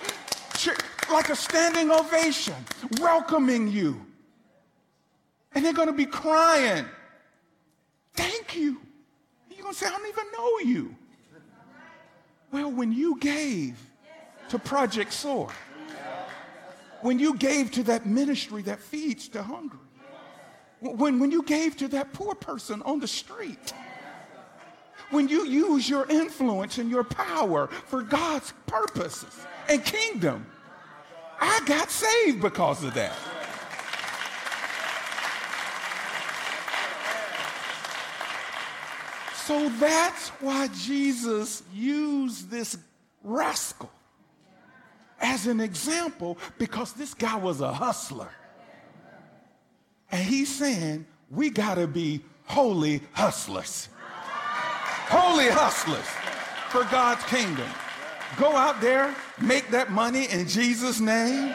like 1.12 1.30
a 1.30 1.36
standing 1.36 1.92
ovation 1.92 2.56
welcoming 3.00 3.68
you. 3.68 4.06
And 5.54 5.66
they're 5.66 5.74
going 5.74 5.88
to 5.88 5.94
be 5.94 6.06
crying, 6.06 6.86
Thank 8.14 8.56
you. 8.56 8.78
And 9.48 9.58
you're 9.58 9.64
going 9.64 9.74
to 9.74 9.80
say, 9.80 9.88
I 9.88 9.92
don't 9.92 10.08
even 10.08 10.26
know 10.38 10.60
you. 10.60 10.96
Well, 12.52 12.72
when 12.72 12.92
you 12.92 13.18
gave 13.20 13.80
to 14.50 14.60
Project 14.60 15.14
SOAR, 15.14 15.50
when 17.02 17.18
you 17.18 17.36
gave 17.38 17.72
to 17.72 17.84
that 17.84 18.06
ministry 18.06 18.62
that 18.64 18.80
feeds 18.80 19.30
the 19.30 19.42
hungry, 19.42 19.80
when, 20.82 21.20
when 21.20 21.32
you 21.32 21.44
gave 21.44 21.78
to 21.78 21.88
that 21.90 22.12
poor 22.12 22.36
person 22.36 22.82
on 22.84 23.00
the 23.00 23.08
street, 23.08 23.74
when 25.12 25.28
you 25.28 25.46
use 25.46 25.88
your 25.90 26.06
influence 26.10 26.78
and 26.78 26.90
your 26.90 27.04
power 27.04 27.68
for 27.68 28.02
God's 28.02 28.54
purposes 28.66 29.46
and 29.70 29.84
kingdom, 29.84 30.46
I 31.40 31.62
got 31.66 31.92
saved 31.92 32.42
because 32.42 32.84
of 32.84 32.94
that. 32.96 33.16
So 39.46 39.70
that's 39.80 40.30
why 40.40 40.70
Jesus 40.70 41.64
used 41.74 42.50
this 42.50 42.78
rascal 43.24 43.92
as 45.20 45.46
an 45.46 45.60
example 45.60 46.38
because 46.58 46.94
this 46.94 47.14
guy 47.14 47.36
was 47.36 47.60
a 47.60 47.74
hustler. 47.74 48.30
And 50.12 50.24
he's 50.24 50.54
saying, 50.54 51.06
we 51.30 51.50
got 51.50 51.76
to 51.76 51.88
be 51.88 52.22
holy 52.46 53.02
hustlers. 53.14 53.90
Holy 55.12 55.50
hustlers 55.50 56.06
for 56.70 56.90
God's 56.90 57.24
kingdom. 57.26 57.68
Go 58.38 58.56
out 58.56 58.80
there, 58.80 59.14
make 59.42 59.70
that 59.72 59.92
money 59.92 60.26
in 60.32 60.48
Jesus' 60.48 61.02
name. 61.02 61.54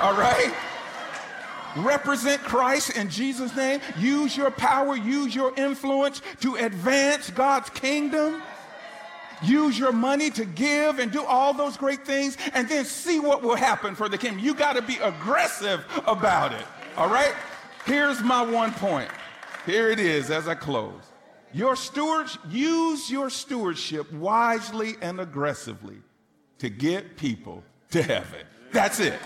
All 0.00 0.14
right? 0.14 0.54
Represent 1.76 2.40
Christ 2.42 2.96
in 2.96 3.10
Jesus' 3.10 3.54
name. 3.54 3.80
Use 3.98 4.34
your 4.34 4.50
power, 4.50 4.96
use 4.96 5.34
your 5.34 5.54
influence 5.56 6.22
to 6.40 6.54
advance 6.54 7.28
God's 7.28 7.68
kingdom. 7.68 8.40
Use 9.42 9.78
your 9.78 9.92
money 9.92 10.30
to 10.30 10.46
give 10.46 10.98
and 10.98 11.12
do 11.12 11.22
all 11.22 11.52
those 11.52 11.76
great 11.76 12.06
things, 12.06 12.38
and 12.54 12.66
then 12.70 12.86
see 12.86 13.20
what 13.20 13.42
will 13.42 13.54
happen 13.54 13.94
for 13.94 14.08
the 14.08 14.16
kingdom. 14.16 14.38
You 14.42 14.54
got 14.54 14.76
to 14.76 14.82
be 14.82 14.96
aggressive 14.96 15.84
about 16.06 16.52
it. 16.52 16.64
All 16.96 17.10
right? 17.10 17.34
Here's 17.84 18.22
my 18.22 18.42
one 18.42 18.72
point. 18.72 19.10
Here 19.66 19.90
it 19.90 20.00
is 20.00 20.30
as 20.30 20.48
I 20.48 20.54
close. 20.54 21.02
Your 21.56 21.74
stewards, 21.74 22.36
use 22.50 23.10
your 23.10 23.30
stewardship 23.30 24.12
wisely 24.12 24.96
and 25.00 25.18
aggressively 25.18 25.96
to 26.58 26.68
get 26.68 27.16
people 27.16 27.64
to 27.92 28.02
heaven. 28.02 28.40
That's 28.72 29.00
it. 29.00 29.18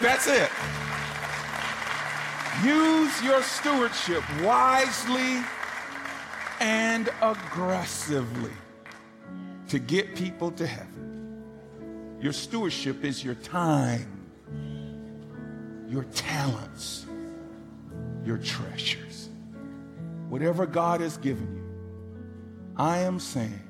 That's 0.00 0.26
it. 0.28 0.48
Use 2.64 3.22
your 3.22 3.42
stewardship 3.42 4.22
wisely 4.42 5.44
and 6.58 7.10
aggressively 7.20 8.56
to 9.68 9.78
get 9.78 10.16
people 10.16 10.50
to 10.52 10.66
heaven. 10.66 11.42
Your 12.18 12.32
stewardship 12.32 13.04
is 13.04 13.22
your 13.22 13.34
time, 13.34 14.24
your 15.86 16.04
talents, 16.04 17.04
your 18.24 18.38
treasures. 18.38 19.07
Whatever 20.28 20.66
God 20.66 21.00
has 21.00 21.16
given 21.16 21.54
you, 21.54 22.74
I 22.76 22.98
am 22.98 23.18
saying 23.18 23.62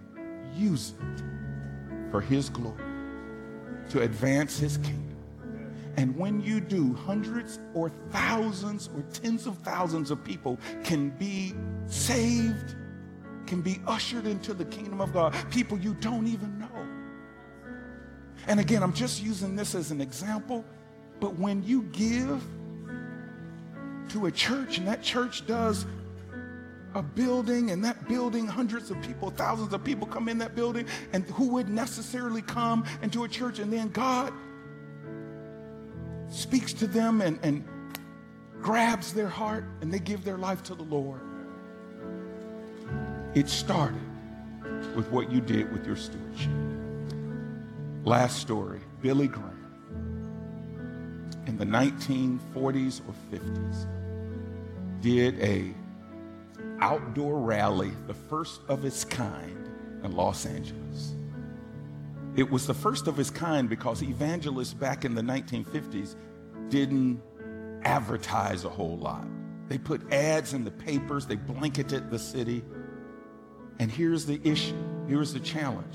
use 0.54 0.92
it 1.00 1.22
for 2.10 2.20
His 2.20 2.48
glory 2.50 2.82
to 3.90 4.02
advance 4.02 4.58
His 4.58 4.76
kingdom. 4.78 5.16
And 5.96 6.16
when 6.16 6.40
you 6.40 6.60
do, 6.60 6.94
hundreds 6.94 7.58
or 7.74 7.90
thousands 8.10 8.88
or 8.94 9.02
tens 9.12 9.46
of 9.46 9.58
thousands 9.58 10.10
of 10.10 10.22
people 10.22 10.58
can 10.84 11.10
be 11.10 11.54
saved 11.86 12.76
can 13.48 13.62
be 13.62 13.80
ushered 13.86 14.26
into 14.26 14.52
the 14.52 14.66
kingdom 14.66 15.00
of 15.00 15.12
God. 15.12 15.34
People 15.50 15.78
you 15.78 15.94
don't 15.94 16.26
even 16.26 16.58
know. 16.58 16.68
And 18.46 18.60
again, 18.60 18.82
I'm 18.82 18.92
just 18.92 19.22
using 19.22 19.56
this 19.56 19.74
as 19.74 19.90
an 19.90 20.00
example, 20.00 20.64
but 21.18 21.36
when 21.36 21.64
you 21.64 21.82
give 21.84 22.42
to 24.10 24.26
a 24.26 24.30
church 24.30 24.78
and 24.78 24.86
that 24.86 25.02
church 25.02 25.46
does 25.46 25.86
a 26.94 27.02
building 27.02 27.70
and 27.70 27.84
that 27.84 28.08
building 28.08 28.46
hundreds 28.46 28.90
of 28.90 29.00
people 29.02 29.30
thousands 29.30 29.72
of 29.72 29.84
people 29.84 30.06
come 30.06 30.28
in 30.28 30.38
that 30.38 30.54
building 30.54 30.86
and 31.12 31.24
who 31.26 31.48
would 31.48 31.68
necessarily 31.68 32.42
come 32.42 32.84
into 33.02 33.24
a 33.24 33.28
church. 33.28 33.58
And 33.58 33.72
then 33.72 33.88
god 33.88 34.32
speaks 36.30 36.72
to 36.74 36.86
them 36.86 37.20
and, 37.20 37.38
and 37.42 37.64
grabs 38.60 39.12
their 39.12 39.28
heart 39.28 39.64
and 39.80 39.92
they 39.92 39.98
give 39.98 40.24
their 40.24 40.38
life 40.38 40.62
to 40.64 40.74
the 40.74 40.82
lord. 40.82 41.20
It 43.34 43.48
started 43.48 44.00
with 44.96 45.10
what 45.10 45.30
you 45.30 45.40
did 45.40 45.70
with 45.72 45.86
your 45.86 45.96
stewardship. 45.96 46.50
Last 48.04 48.40
story 48.40 48.80
Billy 49.02 49.28
Graham. 49.28 49.54
In 51.46 51.56
the 51.56 51.64
1940s 51.64 53.00
or 53.06 53.14
50s 53.30 53.86
did 55.00 55.38
a 55.40 55.72
outdoor 56.80 57.38
rally, 57.38 57.92
the 58.06 58.14
first 58.14 58.60
of 58.68 58.84
its 58.84 59.04
kind 59.04 59.68
in 60.04 60.12
Los 60.12 60.46
Angeles. 60.46 61.14
It 62.36 62.48
was 62.48 62.66
the 62.66 62.74
first 62.74 63.08
of 63.08 63.18
its 63.18 63.30
kind 63.30 63.68
because 63.68 64.02
evangelists 64.02 64.74
back 64.74 65.04
in 65.04 65.14
the 65.14 65.22
1950s 65.22 66.14
didn't 66.68 67.20
advertise 67.82 68.64
a 68.64 68.68
whole 68.68 68.96
lot. 68.96 69.26
They 69.68 69.78
put 69.78 70.12
ads 70.12 70.54
in 70.54 70.64
the 70.64 70.70
papers, 70.70 71.26
they 71.26 71.36
blanketed 71.36 72.10
the 72.10 72.18
city. 72.18 72.62
And 73.80 73.90
here's 73.90 74.24
the 74.24 74.40
issue, 74.44 74.76
here's 75.08 75.32
the 75.32 75.40
challenge. 75.40 75.94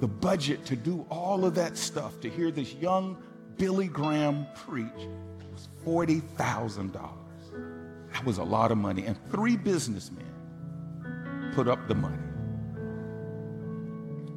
The 0.00 0.08
budget 0.08 0.64
to 0.66 0.76
do 0.76 1.06
all 1.10 1.44
of 1.44 1.54
that 1.54 1.76
stuff, 1.76 2.20
to 2.20 2.30
hear 2.30 2.50
this 2.50 2.74
young 2.74 3.22
Billy 3.56 3.88
Graham 3.88 4.46
preach, 4.54 4.88
was 5.52 5.68
$40,000. 5.84 7.10
That 8.12 8.24
was 8.24 8.38
a 8.38 8.44
lot 8.44 8.72
of 8.72 8.78
money. 8.78 9.06
And 9.06 9.16
three 9.30 9.56
businessmen 9.56 10.26
put 11.54 11.68
up 11.68 11.86
the 11.88 11.94
money. 11.94 12.16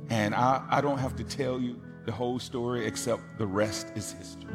And 0.10 0.36
I, 0.36 0.64
I 0.70 0.82
don't 0.82 1.00
have 1.00 1.16
to 1.18 1.24
tell 1.24 1.60
you 1.60 1.82
the 2.06 2.12
whole 2.12 2.40
story, 2.40 2.86
except 2.86 3.22
the 3.38 3.48
rest 3.48 3.88
is 3.96 4.12
history. 4.12 4.54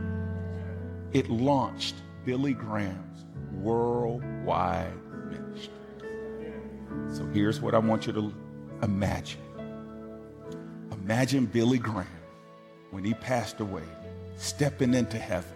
It 1.13 1.29
launched 1.31 1.97
Billy 2.25 2.53
Graham's 2.53 3.25
worldwide 3.53 4.93
ministry. 5.31 5.73
So 7.13 7.27
here's 7.33 7.61
what 7.61 7.75
I 7.75 7.79
want 7.79 8.07
you 8.07 8.13
to 8.13 8.35
imagine. 8.83 9.41
Imagine 10.93 11.47
Billy 11.47 11.79
Graham 11.79 12.07
when 12.91 13.03
he 13.03 13.15
passed 13.15 13.61
away, 13.61 13.85
stepping 14.37 14.95
into 14.95 15.19
heaven, 15.19 15.51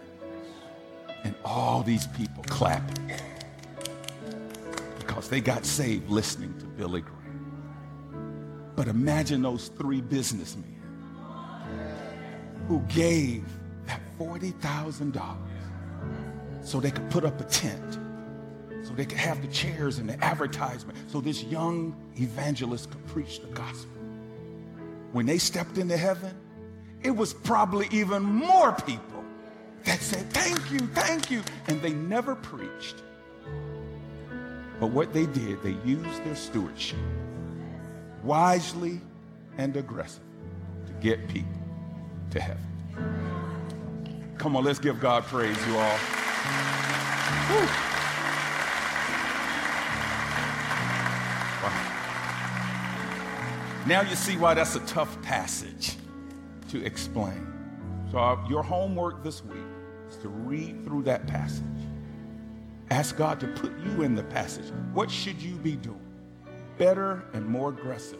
and 1.23 1.35
all 1.45 1.83
these 1.83 2.07
people 2.07 2.43
clapping 2.47 3.11
because 5.13 5.29
they 5.29 5.41
got 5.41 5.63
saved 5.63 6.09
listening 6.09 6.57
to 6.57 6.65
Billy 6.65 7.01
Graham. 7.01 8.71
But 8.75 8.87
imagine 8.87 9.43
those 9.43 9.67
three 9.67 10.01
businessmen 10.01 10.81
who 12.67 12.79
gave 12.89 13.45
that 13.85 14.01
$40,000 14.17 15.37
so 16.63 16.79
they 16.79 16.89
could 16.89 17.07
put 17.11 17.25
up 17.25 17.39
a 17.39 17.43
tent 17.43 17.99
so 18.81 18.91
they 18.93 19.05
could 19.05 19.19
have 19.19 19.39
the 19.43 19.47
chairs 19.49 19.99
and 19.99 20.09
the 20.09 20.23
advertisement 20.23 20.97
so 21.11 21.21
this 21.21 21.43
young 21.43 21.95
evangelist 22.15 22.89
could 22.89 23.05
preach 23.05 23.39
the 23.39 23.47
gospel. 23.49 23.91
When 25.11 25.27
they 25.27 25.37
stepped 25.37 25.77
into 25.77 25.95
heaven, 25.95 26.33
it 27.03 27.11
was 27.11 27.35
probably 27.35 27.87
even 27.91 28.23
more 28.23 28.71
people 28.71 29.23
that 29.83 29.99
said, 29.99 30.27
Thank 30.31 30.71
you, 30.71 30.79
thank 30.79 31.29
you. 31.29 31.43
And 31.67 31.83
they 31.83 31.93
never 31.93 32.33
preached. 32.33 33.03
But 34.79 34.87
what 34.87 35.13
they 35.13 35.25
did, 35.25 35.61
they 35.63 35.75
used 35.85 36.23
their 36.23 36.35
stewardship 36.35 36.99
wisely 38.23 39.01
and 39.57 39.75
aggressively 39.77 40.27
to 40.87 40.93
get 40.93 41.27
people 41.27 41.61
to 42.31 42.39
heaven. 42.39 42.63
Come 44.37 44.55
on, 44.55 44.63
let's 44.63 44.79
give 44.79 44.99
God 44.99 45.23
praise, 45.23 45.57
you 45.67 45.77
all. 45.77 45.97
Whew. 47.49 47.93
Now 53.85 53.99
you 54.01 54.15
see 54.15 54.37
why 54.37 54.53
that's 54.53 54.75
a 54.75 54.79
tough 54.81 55.21
passage 55.21 55.97
to 56.69 56.81
explain. 56.85 57.45
So, 58.11 58.17
uh, 58.17 58.37
your 58.47 58.63
homework 58.63 59.25
this 59.25 59.43
week 59.43 59.59
is 60.09 60.15
to 60.17 60.29
read 60.29 60.85
through 60.85 61.03
that 61.03 61.27
passage. 61.27 61.63
Ask 62.89 63.17
God 63.17 63.39
to 63.39 63.47
put 63.47 63.71
you 63.79 64.03
in 64.03 64.15
the 64.15 64.23
passage. 64.23 64.71
What 64.93 65.09
should 65.09 65.41
you 65.41 65.55
be 65.55 65.75
doing? 65.75 65.99
Better 66.77 67.23
and 67.33 67.45
more 67.45 67.69
aggressive 67.69 68.19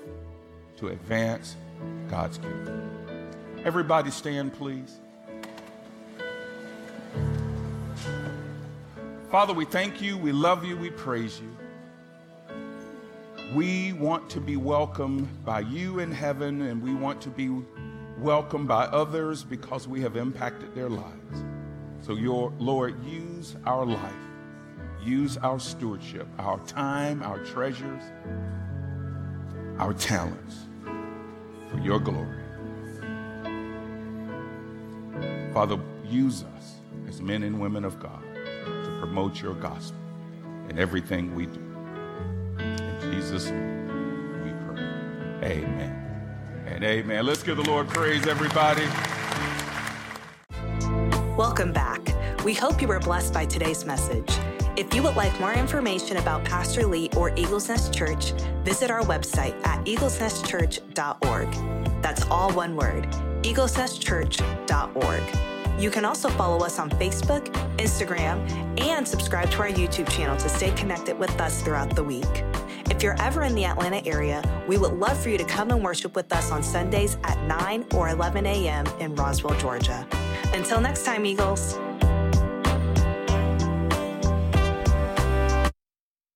to 0.77 0.89
advance 0.89 1.55
God's 2.09 2.37
kingdom. 2.37 2.89
Everybody 3.65 4.11
stand, 4.11 4.53
please. 4.53 4.99
Father, 9.29 9.53
we 9.53 9.65
thank 9.65 10.01
you, 10.01 10.17
we 10.17 10.31
love 10.31 10.63
you, 10.63 10.77
we 10.77 10.91
praise 10.91 11.41
you. 11.41 11.57
We 13.55 13.93
want 13.93 14.29
to 14.31 14.39
be 14.39 14.57
welcomed 14.57 15.27
by 15.43 15.61
you 15.61 15.99
in 15.99 16.11
heaven, 16.11 16.61
and 16.61 16.81
we 16.83 16.93
want 16.93 17.21
to 17.21 17.29
be 17.29 17.49
welcomed 18.19 18.67
by 18.67 18.85
others 18.85 19.43
because 19.43 19.87
we 19.87 20.01
have 20.01 20.17
impacted 20.17 20.75
their 20.75 20.89
lives. 20.89 21.43
So, 22.01 22.13
your 22.13 22.51
Lord, 22.59 23.03
use 23.05 23.55
our 23.65 23.85
life, 23.85 24.13
use 25.05 25.37
our 25.37 25.59
stewardship, 25.59 26.27
our 26.39 26.59
time, 26.65 27.21
our 27.23 27.39
treasures, 27.39 28.03
our 29.79 29.93
talents 29.93 30.65
for 31.69 31.79
your 31.79 31.99
glory. 31.99 32.43
Father, 35.53 35.77
use 36.05 36.43
us 36.43 36.75
as 37.07 37.21
men 37.21 37.43
and 37.43 37.59
women 37.59 37.83
of 37.85 37.99
God 37.99 38.23
to 38.33 38.97
promote 38.99 39.41
your 39.41 39.53
gospel 39.55 39.99
in 40.69 40.79
everything 40.79 41.35
we 41.35 41.45
do. 41.45 41.61
In 42.59 42.97
Jesus' 43.01 43.49
name 43.49 44.43
we 44.43 44.75
pray. 44.75 45.57
Amen. 45.57 45.99
And 46.65 46.83
amen. 46.83 47.25
Let's 47.25 47.43
give 47.43 47.57
the 47.57 47.63
Lord 47.63 47.87
praise, 47.89 48.25
everybody. 48.25 48.87
Welcome 51.37 51.73
back. 51.73 51.99
We 52.43 52.53
hope 52.53 52.81
you 52.81 52.87
were 52.87 52.99
blessed 52.99 53.33
by 53.33 53.45
today's 53.45 53.85
message. 53.85 54.42
If 54.75 54.95
you 54.95 55.03
would 55.03 55.15
like 55.15 55.39
more 55.39 55.53
information 55.53 56.17
about 56.17 56.43
Pastor 56.43 56.87
Lee 56.87 57.07
or 57.15 57.31
Eagles 57.35 57.69
Nest 57.69 57.93
Church, 57.93 58.31
visit 58.63 58.89
our 58.89 59.01
website 59.01 59.53
at 59.67 59.85
eaglesnestchurch.org. 59.85 62.01
That's 62.01 62.25
all 62.25 62.51
one 62.53 62.75
word, 62.75 63.03
eaglesnestchurch.org. 63.43 65.79
You 65.79 65.91
can 65.91 66.05
also 66.05 66.29
follow 66.29 66.65
us 66.65 66.79
on 66.79 66.89
Facebook, 66.89 67.45
Instagram, 67.77 68.49
and 68.81 69.07
subscribe 69.07 69.51
to 69.51 69.59
our 69.59 69.69
YouTube 69.69 70.09
channel 70.09 70.37
to 70.37 70.49
stay 70.49 70.71
connected 70.71 71.19
with 71.19 71.39
us 71.39 71.61
throughout 71.61 71.95
the 71.95 72.03
week. 72.03 72.43
If 72.89 73.03
you're 73.03 73.21
ever 73.21 73.43
in 73.43 73.53
the 73.53 73.65
Atlanta 73.65 74.03
area, 74.07 74.41
we 74.67 74.79
would 74.79 74.93
love 74.93 75.21
for 75.21 75.29
you 75.29 75.37
to 75.37 75.45
come 75.45 75.69
and 75.69 75.83
worship 75.83 76.15
with 76.15 76.33
us 76.33 76.49
on 76.51 76.63
Sundays 76.63 77.19
at 77.23 77.39
9 77.43 77.85
or 77.93 78.09
11 78.09 78.47
a.m. 78.47 78.87
in 78.99 79.13
Roswell, 79.13 79.55
Georgia. 79.59 80.07
Until 80.53 80.81
next 80.81 81.05
time, 81.05 81.27
Eagles. 81.27 81.77